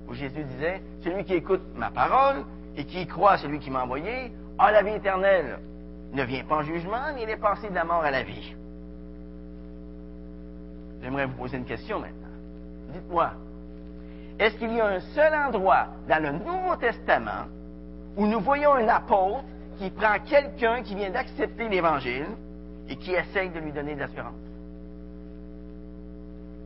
où 0.08 0.14
Jésus 0.14 0.44
disait, 0.44 0.80
celui 1.02 1.24
qui 1.24 1.34
écoute 1.34 1.62
ma 1.74 1.90
parole 1.90 2.44
et 2.76 2.84
qui 2.84 3.06
croit 3.06 3.38
celui 3.38 3.58
qui 3.58 3.70
m'a 3.70 3.82
envoyé, 3.82 4.32
a 4.58 4.72
la 4.72 4.82
vie 4.82 4.94
éternelle. 4.94 5.58
Ne 6.12 6.22
vient 6.24 6.44
pas 6.44 6.56
en 6.56 6.62
jugement, 6.62 7.12
mais 7.14 7.24
il 7.24 7.30
est 7.30 7.36
passé 7.36 7.68
de 7.68 7.74
la 7.74 7.84
mort 7.84 8.04
à 8.04 8.10
la 8.10 8.22
vie. 8.22 8.54
J'aimerais 11.02 11.26
vous 11.26 11.34
poser 11.34 11.58
une 11.58 11.64
question 11.64 12.00
maintenant. 12.00 12.26
Dites-moi, 12.92 13.30
est-ce 14.38 14.56
qu'il 14.56 14.72
y 14.72 14.80
a 14.80 14.86
un 14.86 15.00
seul 15.00 15.34
endroit 15.34 15.86
dans 16.08 16.22
le 16.22 16.32
Nouveau 16.32 16.76
Testament 16.76 17.46
où 18.16 18.26
nous 18.26 18.40
voyons 18.40 18.74
un 18.74 18.88
apôtre 18.88 19.44
qui 19.78 19.90
prend 19.90 20.18
quelqu'un 20.20 20.82
qui 20.82 20.94
vient 20.94 21.10
d'accepter 21.10 21.68
l'Évangile 21.68 22.26
et 22.88 22.96
qui 22.96 23.12
essaye 23.12 23.50
de 23.50 23.58
lui 23.58 23.72
donner 23.72 23.94
de 23.94 24.00
l'assurance? 24.00 24.34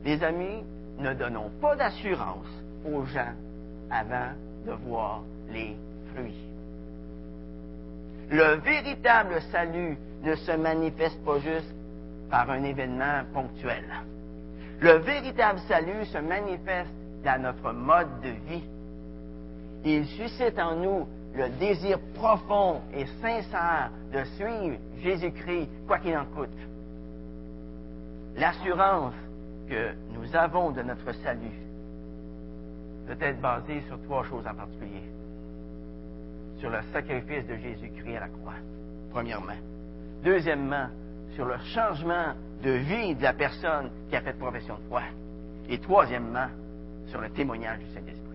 Les 0.03 0.23
amis, 0.23 0.63
ne 0.99 1.13
donnons 1.13 1.49
pas 1.61 1.75
d'assurance 1.75 2.47
aux 2.85 3.05
gens 3.05 3.33
avant 3.89 4.31
de 4.65 4.71
voir 4.87 5.21
les 5.51 5.75
fruits. 6.13 6.35
Le 8.29 8.59
véritable 8.61 9.41
salut 9.51 9.97
ne 10.23 10.35
se 10.35 10.51
manifeste 10.51 11.23
pas 11.25 11.39
juste 11.39 11.73
par 12.29 12.49
un 12.49 12.63
événement 12.63 13.23
ponctuel. 13.33 13.83
Le 14.79 14.93
véritable 14.99 15.59
salut 15.67 16.05
se 16.05 16.17
manifeste 16.17 16.89
dans 17.23 17.41
notre 17.41 17.71
mode 17.73 18.21
de 18.23 18.29
vie. 18.49 18.63
Il 19.83 20.05
suscite 20.05 20.57
en 20.59 20.75
nous 20.75 21.07
le 21.35 21.49
désir 21.59 21.99
profond 22.15 22.81
et 22.93 23.05
sincère 23.21 23.91
de 24.13 24.23
suivre 24.35 24.77
Jésus-Christ, 24.99 25.69
quoi 25.87 25.99
qu'il 25.99 26.15
en 26.17 26.25
coûte. 26.25 26.49
L'assurance 28.35 29.13
que 29.69 29.91
nous 30.13 30.35
avons 30.35 30.71
de 30.71 30.81
notre 30.81 31.11
salut 31.23 31.59
peut 33.07 33.17
être 33.19 33.41
basée 33.41 33.81
sur 33.87 34.01
trois 34.03 34.23
choses 34.25 34.45
en 34.45 34.53
particulier. 34.53 35.03
Sur 36.59 36.69
le 36.69 36.79
sacrifice 36.93 37.47
de 37.47 37.55
Jésus-Christ 37.55 38.17
à 38.17 38.19
la 38.21 38.27
croix, 38.27 38.53
premièrement. 39.11 39.57
Deuxièmement, 40.23 40.87
sur 41.35 41.45
le 41.45 41.57
changement 41.73 42.33
de 42.63 42.71
vie 42.71 43.15
de 43.15 43.23
la 43.23 43.33
personne 43.33 43.89
qui 44.09 44.15
a 44.15 44.21
fait 44.21 44.33
profession 44.33 44.75
de 44.75 44.89
foi. 44.89 45.01
Et 45.69 45.79
troisièmement, 45.79 46.47
sur 47.07 47.21
le 47.21 47.29
témoignage 47.29 47.79
du 47.79 47.85
Saint-Esprit. 47.93 48.30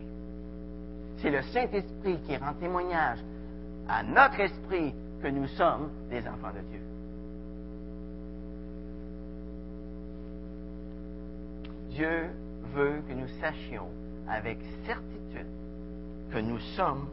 C'est 1.27 1.33
le 1.33 1.43
Saint-Esprit 1.43 2.21
qui 2.25 2.37
rend 2.37 2.55
témoignage 2.55 3.19
à 3.89 4.05
notre 4.05 4.39
esprit 4.39 4.95
que 5.21 5.27
nous 5.27 5.49
sommes 5.49 5.91
des 6.09 6.21
enfants 6.21 6.53
de 6.53 6.61
Dieu. 6.71 6.81
Dieu 11.91 12.31
veut 12.73 13.03
que 13.09 13.13
nous 13.13 13.27
sachions 13.41 13.89
avec 14.29 14.59
certitude 14.87 15.49
que 16.31 16.39
nous 16.39 16.61
sommes 16.77 17.09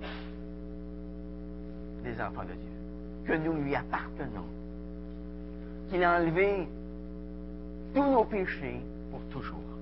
des 2.03 2.21
enfants 2.21 2.43
de 2.43 2.53
Dieu, 2.53 3.25
que 3.25 3.33
nous 3.33 3.63
lui 3.63 3.75
appartenons, 3.75 4.45
qu'il 5.89 6.03
a 6.03 6.19
enlevé 6.19 6.67
tous 7.95 8.11
nos 8.11 8.25
péchés 8.25 8.79
pour 9.09 9.21
toujours. 9.31 9.72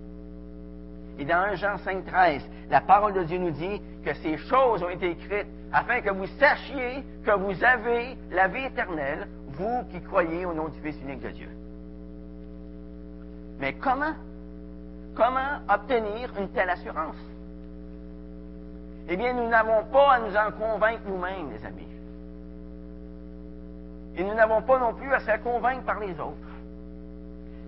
Et 1.20 1.26
dans 1.26 1.38
1 1.38 1.56
Jean 1.56 1.78
5, 1.78 2.06
13, 2.06 2.50
la 2.70 2.82
parole 2.82 3.14
de 3.14 3.24
Dieu 3.24 3.38
nous 3.38 3.52
dit 3.52 3.82
que 4.04 4.14
ces 4.16 4.38
choses 4.38 4.84
ont 4.84 4.90
été 4.90 5.12
écrites 5.12 5.48
afin 5.72 6.02
que 6.02 6.10
vous 6.10 6.28
sachiez 6.40 7.04
que 7.24 7.32
vous 7.32 7.64
avez 7.64 8.18
la 8.32 8.48
vie 8.48 8.66
éternelle, 8.66 9.28
vous 9.50 9.84
qui 9.92 10.02
croyez 10.02 10.46
au 10.46 10.54
nom 10.54 10.70
du 10.70 10.80
Fils 10.82 10.96
unique 11.02 11.22
de 11.22 11.30
Dieu. 11.30 11.50
Mais 13.60 13.74
comment? 13.74 14.14
Comment 15.16 15.60
obtenir 15.70 16.32
une 16.40 16.50
telle 16.50 16.70
assurance? 16.70 17.18
Eh 19.10 19.18
bien, 19.18 19.34
nous 19.34 19.50
n'avons 19.50 19.84
pas 19.92 20.14
à 20.14 20.20
nous 20.20 20.36
en 20.36 20.52
convaincre 20.52 21.02
nous-mêmes, 21.06 21.52
les 21.52 21.66
amis. 21.66 21.88
Et 24.16 24.24
nous 24.24 24.34
n'avons 24.34 24.62
pas 24.62 24.80
non 24.80 24.94
plus 24.94 25.14
à 25.14 25.20
se 25.20 25.38
convaincre 25.44 25.84
par 25.84 26.00
les 26.00 26.12
autres. 26.20 26.38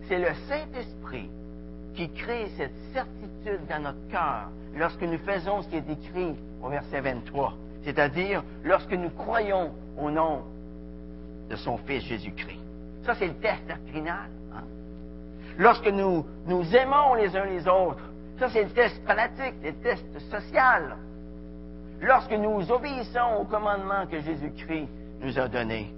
C'est 0.08 0.19
le 0.19 0.34
Saint-Esprit 0.47 1.29
qui 1.95 2.10
crée 2.10 2.47
cette 2.58 2.75
certitude 2.93 3.65
dans 3.69 3.84
notre 3.84 4.08
cœur 4.10 4.49
lorsque 4.75 5.01
nous 5.01 5.17
faisons 5.19 5.62
ce 5.62 5.67
qui 5.69 5.77
est 5.77 5.89
écrit 5.89 6.36
au 6.63 6.69
verset 6.69 7.01
23, 7.01 7.53
c'est-à-dire 7.84 8.43
lorsque 8.63 8.93
nous 8.93 9.10
croyons 9.10 9.71
au 9.97 10.10
nom 10.10 10.41
de 11.49 11.56
son 11.56 11.77
Fils 11.77 12.03
Jésus-Christ. 12.03 12.60
Ça, 13.06 13.15
c'est 13.15 13.27
le 13.27 13.36
test 13.36 13.62
doctrinal. 13.67 14.29
Hein? 14.56 14.63
Lorsque 15.58 15.88
nous 15.88 16.25
nous 16.47 16.75
aimons 16.75 17.15
les 17.15 17.36
uns 17.36 17.45
les 17.45 17.67
autres, 17.67 18.03
ça, 18.39 18.49
c'est 18.49 18.63
le 18.63 18.69
test 18.71 19.03
pratique, 19.06 19.53
le 19.63 19.73
test 19.73 20.19
social. 20.32 20.97
Lorsque 22.01 22.32
nous 22.32 22.71
obéissons 22.71 23.38
au 23.39 23.45
commandement 23.45 24.08
que 24.08 24.19
Jésus-Christ 24.19 24.89
nous 25.21 25.38
a 25.39 25.47
donné, 25.47 25.93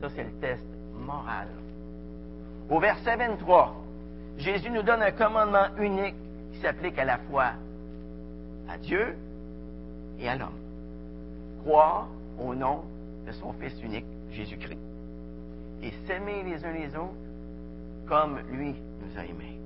ça, 0.00 0.08
c'est 0.14 0.24
le 0.24 0.32
test 0.40 0.64
moral. 0.94 1.48
Au 2.70 2.78
verset 2.78 3.16
23, 3.16 3.74
Jésus 4.38 4.70
nous 4.70 4.82
donne 4.82 5.02
un 5.02 5.10
commandement 5.10 5.66
unique 5.78 6.14
qui 6.52 6.60
s'applique 6.60 6.98
à 6.98 7.04
la 7.04 7.18
fois 7.18 7.52
à 8.68 8.78
Dieu 8.78 9.16
et 10.18 10.28
à 10.28 10.36
l'homme. 10.36 10.58
Croire 11.62 12.08
au 12.38 12.54
nom 12.54 12.82
de 13.26 13.32
son 13.32 13.52
Fils 13.54 13.74
unique, 13.82 14.06
Jésus-Christ. 14.32 14.78
Et 15.82 15.92
s'aimer 16.06 16.42
les 16.42 16.64
uns 16.64 16.72
les 16.72 16.94
autres 16.96 17.14
comme 18.06 18.38
lui 18.50 18.74
nous 19.00 19.18
a 19.18 19.24
aimés. 19.24 19.58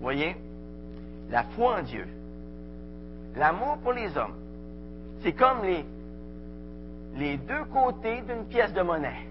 Voyez, 0.00 0.34
la 1.30 1.44
foi 1.44 1.80
en 1.80 1.82
Dieu, 1.82 2.06
l'amour 3.36 3.78
pour 3.82 3.92
les 3.92 4.16
hommes, 4.16 4.34
c'est 5.22 5.32
comme 5.32 5.62
les, 5.62 5.84
les 7.16 7.36
deux 7.36 7.64
côtés 7.66 8.22
d'une 8.22 8.46
pièce 8.46 8.72
de 8.72 8.80
monnaie. 8.80 9.29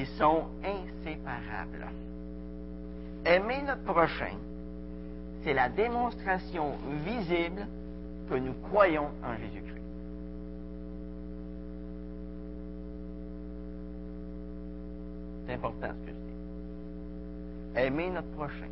Ils 0.00 0.06
sont 0.16 0.44
inséparables. 0.64 1.86
Aimer 3.26 3.60
notre 3.66 3.82
prochain, 3.82 4.34
c'est 5.44 5.52
la 5.52 5.68
démonstration 5.68 6.72
visible 7.04 7.66
que 8.30 8.36
nous 8.36 8.54
croyons 8.70 9.08
en 9.22 9.36
Jésus-Christ. 9.36 9.82
C'est 15.46 15.52
important 15.52 15.88
ce 15.88 16.06
que 16.06 16.12
je 16.12 17.74
dis. 17.74 17.86
Aimer 17.86 18.08
notre 18.08 18.30
prochain, 18.30 18.70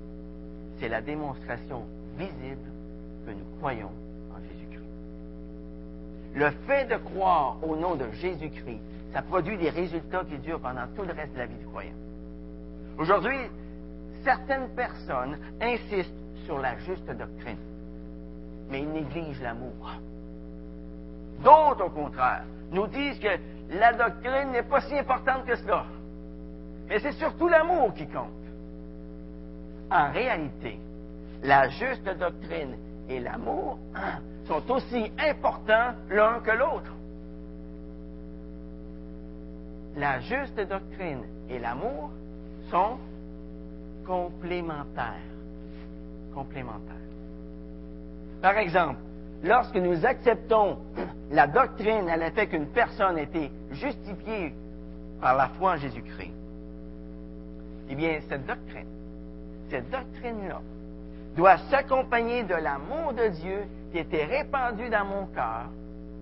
c'est 0.80 0.88
la 0.88 1.02
démonstration 1.02 1.82
visible 2.16 2.70
que 3.26 3.32
nous 3.32 3.58
croyons 3.58 3.90
en 4.30 4.40
Jésus-Christ. 4.48 4.67
Le 6.34 6.50
fait 6.66 6.86
de 6.86 6.96
croire 6.96 7.56
au 7.62 7.76
nom 7.76 7.94
de 7.94 8.10
Jésus-Christ, 8.12 8.80
ça 9.12 9.22
produit 9.22 9.56
des 9.56 9.70
résultats 9.70 10.24
qui 10.24 10.38
durent 10.38 10.60
pendant 10.60 10.86
tout 10.94 11.02
le 11.02 11.12
reste 11.12 11.32
de 11.34 11.38
la 11.38 11.46
vie 11.46 11.56
du 11.56 11.66
croyant. 11.66 11.94
Aujourd'hui, 12.98 13.38
certaines 14.24 14.68
personnes 14.70 15.38
insistent 15.60 16.12
sur 16.44 16.58
la 16.58 16.76
juste 16.78 17.10
doctrine, 17.10 17.58
mais 18.70 18.82
ils 18.82 18.90
négligent 18.90 19.42
l'amour. 19.42 20.00
D'autres, 21.42 21.86
au 21.86 21.90
contraire, 21.90 22.44
nous 22.70 22.86
disent 22.88 23.18
que 23.18 23.38
la 23.70 23.92
doctrine 23.92 24.50
n'est 24.52 24.62
pas 24.62 24.80
si 24.82 24.98
importante 24.98 25.44
que 25.46 25.56
cela. 25.56 25.84
Mais 26.88 26.98
c'est 27.00 27.12
surtout 27.12 27.48
l'amour 27.48 27.94
qui 27.94 28.06
compte. 28.06 28.32
En 29.90 30.10
réalité, 30.10 30.78
la 31.42 31.68
juste 31.68 32.08
doctrine 32.18 32.76
et 33.08 33.20
l'amour 33.20 33.78
sont 34.48 34.70
aussi 34.70 35.12
importants 35.18 35.92
l'un 36.10 36.40
que 36.40 36.50
l'autre. 36.50 36.92
La 39.96 40.20
juste 40.20 40.58
doctrine 40.58 41.22
et 41.50 41.58
l'amour 41.58 42.10
sont 42.70 42.98
complémentaires. 44.06 45.14
Complémentaires. 46.34 46.94
Par 48.40 48.56
exemple, 48.56 49.00
lorsque 49.42 49.76
nous 49.76 50.06
acceptons 50.06 50.78
la 51.30 51.46
doctrine 51.46 52.08
à 52.08 52.16
l'effet 52.16 52.46
qu'une 52.46 52.68
personne 52.68 53.18
a 53.18 53.22
été 53.22 53.50
justifiée 53.72 54.54
par 55.20 55.36
la 55.36 55.48
foi 55.48 55.72
en 55.72 55.76
Jésus-Christ, 55.76 56.32
eh 57.90 57.94
bien, 57.94 58.20
cette 58.28 58.46
doctrine, 58.46 58.86
cette 59.68 59.90
doctrine-là, 59.90 60.60
doit 61.38 61.56
s'accompagner 61.70 62.42
de 62.42 62.54
l'amour 62.54 63.12
de 63.12 63.28
Dieu 63.28 63.60
qui 63.92 63.98
était 63.98 64.24
répandu 64.24 64.90
dans 64.90 65.04
mon 65.04 65.26
cœur 65.26 65.66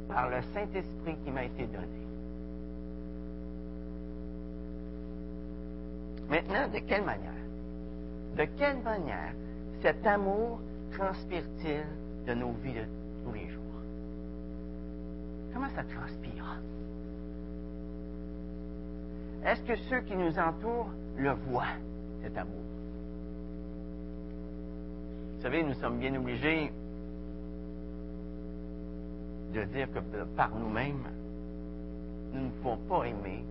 par 0.09 0.29
le 0.29 0.43
Saint-Esprit 0.53 1.17
qui 1.25 1.31
m'a 1.31 1.45
été 1.45 1.67
donné. 1.67 1.87
Maintenant, 6.29 6.69
de 6.69 6.79
quelle 6.81 7.05
manière? 7.05 7.33
De 8.37 8.45
quelle 8.59 8.79
manière 8.83 9.33
cet 9.81 10.07
amour 10.07 10.61
transpire-t-il 10.93 11.85
de 12.27 12.35
nos 12.35 12.53
vies 12.63 12.75
de 12.75 12.85
tous 13.25 13.33
les 13.33 13.49
jours? 13.49 13.63
Comment 15.55 15.71
ça 15.71 15.83
transpire? 15.85 16.61
Est-ce 19.47 19.63
que 19.63 19.77
ceux 19.89 20.01
qui 20.01 20.15
nous 20.15 20.39
entourent 20.39 20.91
le 21.17 21.31
voient, 21.49 21.65
cet 22.23 22.37
amour? 22.37 22.76
Vous 25.47 25.53
savez, 25.53 25.63
nous 25.63 25.75
sommes 25.75 25.99
bien 25.99 26.13
obligés 26.17 26.73
de 29.55 29.63
dire 29.63 29.87
que 29.93 30.01
par 30.37 30.51
nous-mêmes, 30.57 31.05
nous 32.33 32.47
ne 32.47 32.51
pouvons 32.51 32.77
pas 32.89 33.05
aimer 33.05 33.45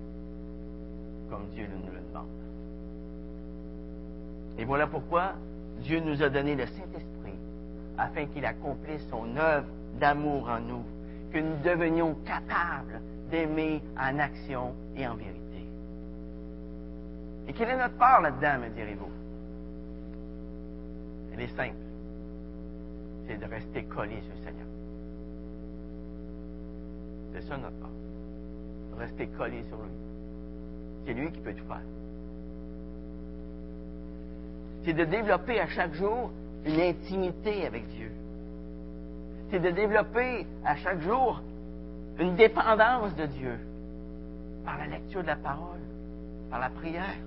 comme 1.29 1.47
Dieu 1.53 1.65
nous 1.73 1.93
le 1.93 2.01
demande. 2.09 2.27
Et 4.57 4.65
voilà 4.65 4.87
pourquoi 4.87 5.35
Dieu 5.83 6.01
nous 6.01 6.21
a 6.21 6.27
donné 6.27 6.55
le 6.55 6.65
Saint-Esprit 6.65 7.39
afin 7.97 8.25
qu'il 8.25 8.45
accomplisse 8.45 9.07
son 9.09 9.37
œuvre 9.37 9.67
d'amour 9.97 10.49
en 10.49 10.59
nous, 10.59 10.83
que 11.31 11.37
nous 11.37 11.55
devenions 11.63 12.13
capables 12.25 12.99
d'aimer 13.31 13.81
en 13.97 14.19
action 14.19 14.73
et 14.97 15.07
en 15.07 15.15
vérité. 15.15 15.65
Et 17.47 17.53
quelle 17.53 17.69
est 17.69 17.77
notre 17.77 17.95
part 17.95 18.19
là-dedans, 18.19 18.65
me 18.65 18.69
direz-vous? 18.75 19.11
Elle 21.33 21.41
est 21.41 21.55
simple. 21.55 21.84
C'est 23.27 23.37
de 23.37 23.45
rester 23.45 23.83
collé 23.83 24.21
sur 24.21 24.33
le 24.33 24.45
Seigneur. 24.45 24.67
C'est 27.33 27.41
ça 27.41 27.57
notre 27.57 27.75
part. 27.77 27.89
Rester 28.97 29.27
collé 29.27 29.63
sur 29.63 29.77
lui. 29.77 29.91
C'est 31.05 31.13
lui 31.13 31.31
qui 31.31 31.39
peut 31.39 31.53
tout 31.53 31.65
faire. 31.65 31.81
C'est 34.83 34.93
de 34.93 35.05
développer 35.05 35.59
à 35.59 35.67
chaque 35.67 35.93
jour 35.93 36.31
une 36.65 36.79
intimité 36.79 37.65
avec 37.65 37.87
Dieu. 37.89 38.11
C'est 39.49 39.59
de 39.59 39.71
développer 39.71 40.45
à 40.63 40.75
chaque 40.75 41.01
jour 41.01 41.41
une 42.19 42.35
dépendance 42.35 43.15
de 43.15 43.25
Dieu 43.25 43.59
par 44.63 44.77
la 44.77 44.87
lecture 44.87 45.21
de 45.21 45.27
la 45.27 45.35
parole, 45.35 45.79
par 46.49 46.59
la 46.59 46.69
prière. 46.69 47.17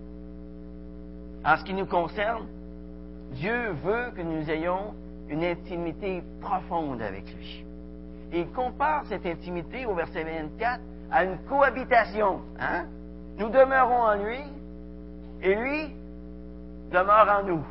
En 1.44 1.56
ce 1.56 1.64
qui 1.64 1.74
nous 1.74 1.86
concerne, 1.86 2.46
Dieu 3.32 3.70
veut 3.84 4.10
que 4.16 4.22
nous 4.22 4.50
ayons 4.50 4.94
une 5.30 5.44
intimité 5.44 6.22
profonde 6.40 7.02
avec 7.02 7.24
lui. 7.34 7.64
Il 8.32 8.48
compare 8.48 9.04
cette 9.06 9.26
intimité 9.26 9.86
au 9.86 9.94
verset 9.94 10.24
24 10.24 10.80
à 11.10 11.24
une 11.24 11.38
cohabitation. 11.48 12.40
Hein? 12.58 12.86
Nous 13.38 13.48
demeurons 13.48 14.02
en 14.02 14.14
lui 14.14 14.40
et 15.42 15.54
lui 15.54 15.94
demeure 16.90 17.40
en 17.40 17.46
nous. 17.46 17.64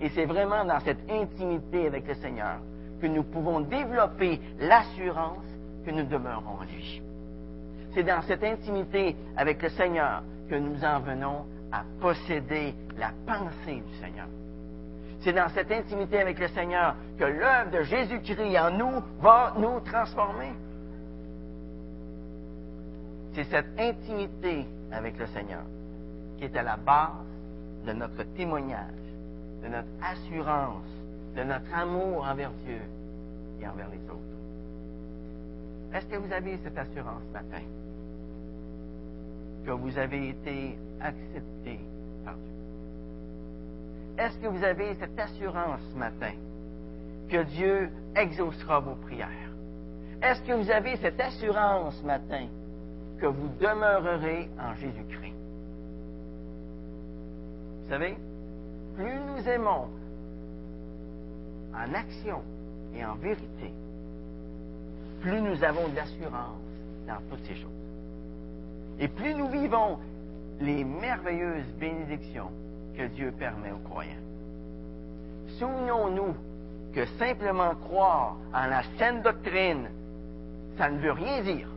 Et 0.00 0.10
c'est 0.10 0.26
vraiment 0.26 0.64
dans 0.64 0.80
cette 0.80 1.10
intimité 1.10 1.86
avec 1.86 2.06
le 2.06 2.14
Seigneur 2.14 2.58
que 3.00 3.06
nous 3.06 3.22
pouvons 3.22 3.60
développer 3.60 4.40
l'assurance 4.58 5.44
que 5.86 5.90
nous 5.90 6.04
demeurons 6.04 6.58
en 6.60 6.64
lui. 6.64 7.02
C'est 7.94 8.02
dans 8.02 8.20
cette 8.22 8.44
intimité 8.44 9.16
avec 9.36 9.62
le 9.62 9.70
Seigneur 9.70 10.22
que 10.50 10.54
nous 10.54 10.84
en 10.84 11.00
venons 11.00 11.46
à 11.72 11.82
posséder 12.00 12.74
la 12.98 13.10
pensée 13.26 13.82
du 13.86 13.94
Seigneur. 14.00 14.26
C'est 15.26 15.32
dans 15.32 15.48
cette 15.48 15.72
intimité 15.72 16.20
avec 16.20 16.38
le 16.38 16.46
Seigneur 16.46 16.94
que 17.18 17.24
l'œuvre 17.24 17.72
de 17.72 17.82
Jésus-Christ 17.82 18.56
en 18.60 18.70
nous 18.70 19.02
va 19.20 19.54
nous 19.58 19.80
transformer. 19.80 20.52
C'est 23.34 23.42
cette 23.50 23.76
intimité 23.76 24.64
avec 24.92 25.18
le 25.18 25.26
Seigneur 25.26 25.64
qui 26.38 26.44
est 26.44 26.56
à 26.56 26.62
la 26.62 26.76
base 26.76 27.26
de 27.84 27.92
notre 27.92 28.22
témoignage, 28.36 28.94
de 29.64 29.66
notre 29.66 29.88
assurance, 30.00 30.86
de 31.34 31.42
notre 31.42 31.74
amour 31.74 32.24
envers 32.24 32.52
Dieu 32.64 32.80
et 33.60 33.66
envers 33.66 33.88
les 33.88 34.08
autres. 34.08 34.20
Est-ce 35.92 36.06
que 36.06 36.18
vous 36.18 36.32
avez 36.32 36.56
cette 36.62 36.78
assurance 36.78 37.22
ce 37.26 37.32
matin? 37.32 37.64
Que 39.64 39.72
vous 39.72 39.98
avez 39.98 40.28
été 40.28 40.78
accepté? 41.00 41.80
Est-ce 44.18 44.38
que 44.38 44.46
vous 44.46 44.64
avez 44.64 44.94
cette 44.94 45.18
assurance 45.18 45.80
ce 45.92 45.98
matin 45.98 46.32
que 47.28 47.42
Dieu 47.42 47.90
exaucera 48.14 48.80
vos 48.80 48.94
prières? 48.94 49.28
Est-ce 50.22 50.40
que 50.42 50.52
vous 50.52 50.70
avez 50.70 50.96
cette 50.96 51.20
assurance 51.20 51.96
ce 52.00 52.06
matin 52.06 52.46
que 53.20 53.26
vous 53.26 53.48
demeurerez 53.60 54.48
en 54.58 54.74
Jésus-Christ? 54.74 55.34
Vous 57.82 57.90
savez, 57.90 58.16
plus 58.96 59.18
nous 59.20 59.48
aimons 59.48 59.88
en 61.74 61.94
action 61.94 62.42
et 62.94 63.04
en 63.04 63.14
vérité, 63.16 63.72
plus 65.20 65.40
nous 65.40 65.62
avons 65.62 65.88
d'assurance 65.88 66.62
dans 67.06 67.18
toutes 67.28 67.44
ces 67.46 67.54
choses. 67.54 67.70
Et 68.98 69.08
plus 69.08 69.34
nous 69.34 69.48
vivons 69.48 69.98
les 70.60 70.84
merveilleuses 70.84 71.70
bénédictions 71.78 72.50
que 72.96 73.06
Dieu 73.08 73.32
permet 73.32 73.72
aux 73.72 73.88
croyants. 73.88 74.12
Souvenons-nous 75.58 76.34
que 76.94 77.04
simplement 77.18 77.74
croire 77.74 78.36
en 78.54 78.66
la 78.66 78.82
saine 78.98 79.22
doctrine, 79.22 79.88
ça 80.78 80.90
ne 80.90 80.98
veut 80.98 81.12
rien 81.12 81.42
dire 81.42 81.68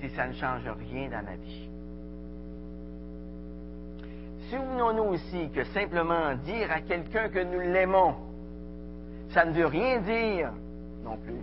si 0.00 0.08
ça 0.10 0.26
ne 0.26 0.32
change 0.32 0.68
rien 0.90 1.08
dans 1.08 1.24
la 1.24 1.36
vie. 1.36 1.68
Souvenons-nous 4.50 5.14
aussi 5.14 5.50
que 5.50 5.64
simplement 5.64 6.34
dire 6.44 6.70
à 6.70 6.80
quelqu'un 6.80 7.28
que 7.28 7.42
nous 7.42 7.60
l'aimons, 7.60 8.14
ça 9.30 9.44
ne 9.44 9.52
veut 9.52 9.66
rien 9.66 10.00
dire 10.00 10.52
non 11.04 11.16
plus 11.16 11.40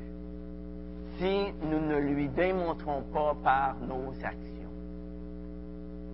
si 1.18 1.54
nous 1.64 1.80
ne 1.80 1.98
lui 1.98 2.30
démontrons 2.30 3.04
pas 3.14 3.36
par 3.44 3.76
nos 3.82 4.12
actions. 4.24 4.72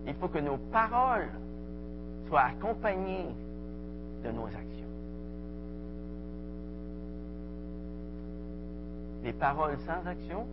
Il 0.06 0.14
faut 0.14 0.28
que 0.28 0.38
nos 0.38 0.56
paroles 0.56 1.30
soient 2.28 2.42
accompagnées 2.42 3.34
de 4.24 4.30
nos 4.30 4.46
actions. 4.46 4.62
Les 9.24 9.32
paroles 9.32 9.76
sans 9.86 10.08
action, 10.08 10.46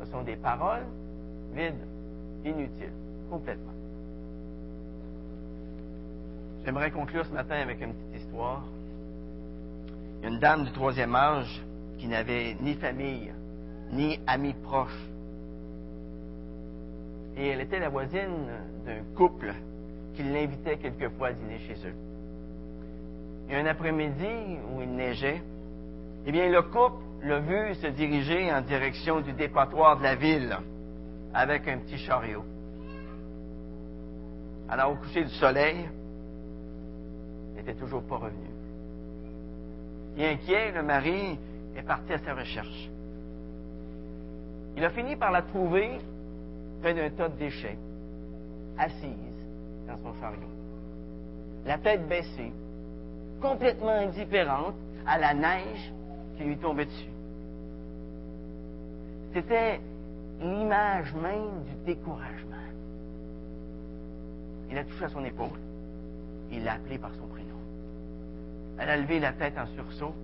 ce 0.00 0.10
sont 0.10 0.22
des 0.22 0.36
paroles 0.36 0.86
vides, 1.54 1.86
inutiles, 2.44 2.92
complètement. 3.30 3.72
J'aimerais 6.64 6.90
conclure 6.90 7.24
ce 7.24 7.32
matin 7.32 7.56
avec 7.56 7.80
une 7.80 7.94
petite 7.94 8.22
histoire. 8.22 8.62
Il 10.18 10.24
y 10.24 10.26
a 10.26 10.28
une 10.30 10.40
dame 10.40 10.64
du 10.64 10.72
troisième 10.72 11.14
âge 11.14 11.62
qui 11.98 12.08
n'avait 12.08 12.56
ni 12.60 12.74
famille, 12.74 13.32
ni 13.92 14.18
amis 14.26 14.54
proches. 14.64 15.08
Et 17.36 17.48
elle 17.48 17.60
était 17.60 17.78
la 17.78 17.88
voisine 17.88 18.48
d'un 18.84 19.02
couple 19.16 19.54
qui 20.18 20.24
l'invitait 20.24 20.78
quelquefois 20.78 21.28
à 21.28 21.32
dîner 21.32 21.60
chez 21.60 21.76
eux. 21.86 21.94
A 23.52 23.56
un 23.56 23.66
après-midi 23.66 24.58
où 24.74 24.82
il 24.82 24.90
neigeait, 24.90 25.40
eh 26.26 26.32
bien, 26.32 26.50
le 26.50 26.60
couple 26.62 27.04
l'a 27.22 27.38
vu 27.38 27.72
se 27.76 27.86
diriger 27.86 28.52
en 28.52 28.60
direction 28.62 29.20
du 29.20 29.32
dépotoir 29.32 29.96
de 29.96 30.02
la 30.02 30.16
ville 30.16 30.58
avec 31.32 31.68
un 31.68 31.78
petit 31.78 31.98
chariot. 31.98 32.44
Alors, 34.68 34.90
au 34.90 34.96
coucher 34.96 35.22
du 35.22 35.30
soleil, 35.30 35.88
il 37.52 37.58
n'était 37.58 37.78
toujours 37.78 38.02
pas 38.02 38.16
revenu. 38.16 38.50
Et 40.16 40.26
inquiet, 40.26 40.72
le 40.72 40.82
mari 40.82 41.38
est 41.76 41.82
parti 41.82 42.12
à 42.12 42.18
sa 42.18 42.34
recherche. 42.34 42.90
Il 44.76 44.84
a 44.84 44.90
fini 44.90 45.14
par 45.14 45.30
la 45.30 45.42
trouver 45.42 46.00
près 46.82 46.92
d'un 46.92 47.08
tas 47.10 47.28
de 47.28 47.38
déchets, 47.38 47.78
assise 48.76 49.37
dans 49.88 49.96
son 49.96 50.20
chariot, 50.20 50.40
la 51.66 51.78
tête 51.78 52.06
baissée, 52.06 52.52
complètement 53.40 53.90
indifférente 53.90 54.74
à 55.06 55.18
la 55.18 55.34
neige 55.34 55.92
qui 56.36 56.44
lui 56.44 56.56
tombait 56.58 56.84
dessus. 56.84 57.10
C'était 59.32 59.80
l'image 60.40 61.12
même 61.14 61.64
du 61.64 61.84
découragement. 61.86 62.48
Il 64.70 64.78
a 64.78 64.84
touché 64.84 65.04
à 65.04 65.08
son 65.08 65.24
épaule. 65.24 65.58
Il 66.52 66.64
l'a 66.64 66.74
appelé 66.74 66.98
par 66.98 67.10
son 67.14 67.26
prénom. 67.26 67.56
Elle 68.78 68.90
a 68.90 68.96
levé 68.96 69.18
la 69.18 69.32
tête 69.32 69.54
en 69.58 69.66
sursaut 69.66 70.14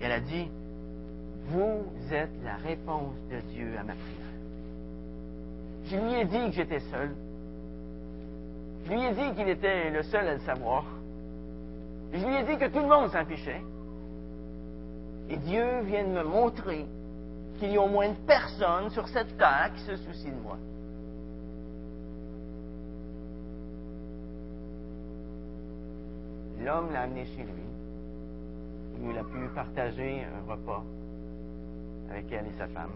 et 0.00 0.04
elle 0.04 0.12
a 0.12 0.20
dit, 0.20 0.48
vous 1.48 1.82
êtes 2.12 2.30
la 2.44 2.56
réponse 2.56 3.14
de 3.30 3.40
Dieu 3.52 3.74
à 3.78 3.82
ma 3.82 3.94
prière. 3.94 4.18
Je 5.86 5.96
lui 5.96 6.14
ai 6.20 6.24
dit 6.24 6.50
que 6.50 6.52
j'étais 6.52 6.80
seul. 6.80 7.14
Je 8.88 8.94
lui 8.94 9.04
ai 9.04 9.12
dit 9.12 9.34
qu'il 9.36 9.48
était 9.50 9.90
le 9.90 10.02
seul 10.02 10.26
à 10.26 10.34
le 10.34 10.40
savoir. 10.40 10.84
Je 12.10 12.24
lui 12.24 12.34
ai 12.36 12.44
dit 12.44 12.56
que 12.56 12.68
tout 12.70 12.80
le 12.80 12.88
monde 12.88 13.10
s'en 13.10 13.24
fichait. 13.26 13.60
Et 15.28 15.36
Dieu 15.36 15.80
vient 15.82 16.04
de 16.04 16.08
me 16.08 16.24
montrer 16.24 16.86
qu'il 17.58 17.70
y 17.70 17.76
a 17.76 17.82
au 17.82 17.88
moins 17.88 18.06
une 18.06 18.16
personne 18.26 18.88
sur 18.90 19.06
cette 19.08 19.36
terre 19.36 19.72
qui 19.76 19.82
se 19.82 19.96
soucie 19.96 20.30
de 20.30 20.40
moi. 20.42 20.56
L'homme 26.64 26.90
l'a 26.90 27.02
amené 27.02 27.26
chez 27.26 27.42
lui, 27.42 29.02
où 29.02 29.10
il 29.10 29.18
a 29.18 29.24
pu 29.24 29.48
partager 29.54 30.24
un 30.24 30.50
repas 30.50 30.82
avec 32.10 32.24
elle 32.32 32.46
et 32.46 32.58
sa 32.58 32.68
femme. 32.68 32.92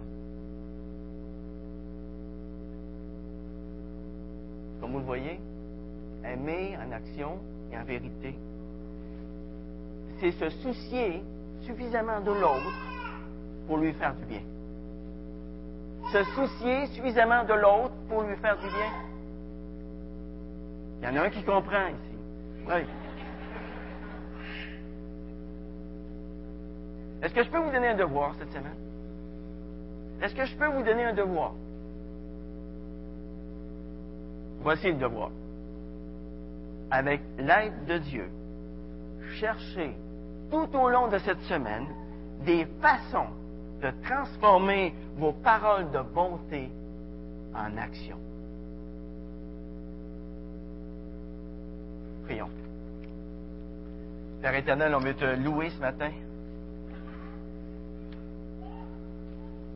Comme 4.80 4.92
vous 4.92 4.98
le 4.98 5.04
voyez, 5.04 5.38
aimer 6.24 6.76
en 6.76 6.92
action 6.92 7.38
et 7.72 7.78
en 7.78 7.84
vérité, 7.84 8.34
c'est 10.20 10.32
se 10.32 10.50
soucier 10.50 11.22
suffisamment 11.62 12.20
de 12.20 12.30
l'autre 12.30 12.72
pour 13.66 13.78
lui 13.78 13.92
faire 13.94 14.14
du 14.14 14.24
bien. 14.24 14.42
Se 16.12 16.24
soucier 16.34 16.86
suffisamment 16.88 17.44
de 17.44 17.54
l'autre 17.54 17.94
pour 18.08 18.22
lui 18.22 18.36
faire 18.36 18.56
du 18.56 18.66
bien. 18.66 18.92
Il 21.00 21.08
y 21.08 21.08
en 21.08 21.16
a 21.16 21.26
un 21.26 21.30
qui 21.30 21.42
comprend 21.42 21.88
ici. 21.88 22.16
Oui. 22.68 22.86
Est-ce 27.22 27.34
que 27.34 27.42
je 27.42 27.50
peux 27.50 27.58
vous 27.58 27.70
donner 27.70 27.88
un 27.88 27.96
devoir 27.96 28.34
cette 28.38 28.52
semaine? 28.52 28.76
Est-ce 30.20 30.34
que 30.34 30.44
je 30.44 30.56
peux 30.56 30.66
vous 30.66 30.82
donner 30.82 31.04
un 31.04 31.14
devoir? 31.14 31.52
Voici 34.60 34.88
le 34.88 34.98
devoir. 34.98 35.30
Avec 36.92 37.22
l'aide 37.38 37.86
de 37.86 37.96
Dieu, 37.96 38.30
cherchez 39.40 39.96
tout 40.50 40.68
au 40.76 40.90
long 40.90 41.08
de 41.08 41.16
cette 41.20 41.40
semaine 41.44 41.86
des 42.44 42.66
façons 42.82 43.30
de 43.80 43.90
transformer 44.02 44.92
vos 45.16 45.32
paroles 45.32 45.90
de 45.90 46.02
bonté 46.02 46.70
en 47.54 47.78
action. 47.78 48.18
Prions. 52.24 52.50
Père 54.42 54.54
éternel, 54.54 54.94
on 54.94 55.00
veut 55.00 55.14
te 55.14 55.34
louer 55.42 55.70
ce 55.70 55.80
matin. 55.80 56.10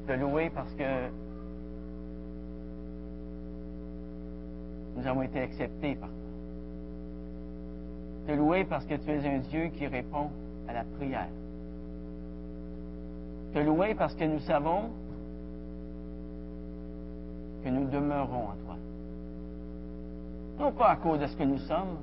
Te 0.06 0.12
louer 0.12 0.50
parce 0.50 0.72
que 0.74 1.08
nous 4.96 5.06
avons 5.06 5.22
été 5.22 5.40
acceptés 5.40 5.94
par. 5.94 6.10
Te 8.26 8.32
louer 8.32 8.64
parce 8.64 8.84
que 8.84 8.94
tu 8.94 9.10
es 9.10 9.26
un 9.26 9.38
Dieu 9.38 9.68
qui 9.68 9.86
répond 9.86 10.30
à 10.68 10.72
la 10.72 10.84
prière. 10.84 11.28
Te 13.54 13.60
louer 13.60 13.94
parce 13.94 14.14
que 14.14 14.24
nous 14.24 14.40
savons 14.40 14.90
que 17.62 17.68
nous 17.68 17.88
demeurons 17.88 18.48
en 18.48 18.54
toi. 18.64 18.76
Non 20.58 20.72
pas 20.72 20.90
à 20.90 20.96
cause 20.96 21.20
de 21.20 21.26
ce 21.26 21.36
que 21.36 21.44
nous 21.44 21.58
sommes, 21.58 21.98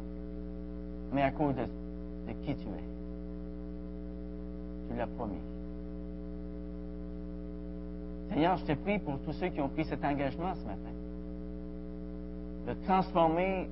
mais 1.12 1.24
à 1.24 1.32
cause 1.32 1.56
de, 1.56 1.64
de 1.64 2.34
qui 2.46 2.56
tu 2.56 2.68
es. 2.68 2.84
Tu 4.90 4.98
l'as 4.98 5.08
promis. 5.08 5.42
Seigneur, 8.30 8.58
je 8.58 8.66
te 8.66 8.74
prie 8.74 9.00
pour 9.00 9.20
tous 9.20 9.34
ceux 9.34 9.50
qui 9.50 9.60
ont 9.62 9.70
pris 9.70 9.86
cet 9.86 10.04
engagement 10.06 10.56
ce 10.56 10.66
matin, 10.66 10.90
de 12.68 12.74
transformer 12.86 13.68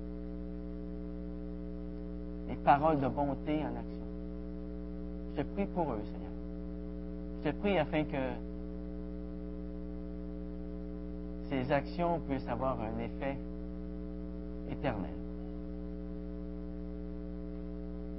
paroles 2.63 2.99
de 2.99 3.07
bonté 3.07 3.59
en 3.63 3.75
action. 3.75 4.05
Je 5.37 5.43
prie 5.43 5.65
pour 5.65 5.91
eux, 5.91 6.01
Seigneur. 6.03 6.31
Je 7.45 7.51
prie 7.51 7.77
afin 7.77 8.03
que 8.03 8.31
ces 11.49 11.71
actions 11.71 12.19
puissent 12.27 12.47
avoir 12.47 12.77
un 12.79 12.99
effet 12.99 13.37
éternel 14.71 15.11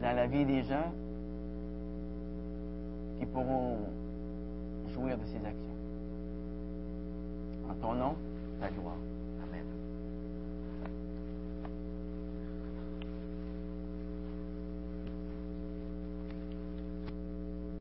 dans 0.03 0.17
la 0.17 0.27
vie 0.27 0.45
des 0.45 0.63
gens 0.65 0.93
qui 3.19 3.27
pourront 3.27 3.77
jouir 4.93 5.17
de 5.17 5.25
ces 5.27 5.37
actions. 5.37 5.77
En 7.71 7.75
ton 7.75 7.95
nom, 7.95 8.15
la 8.61 8.69
gloire. 8.69 8.97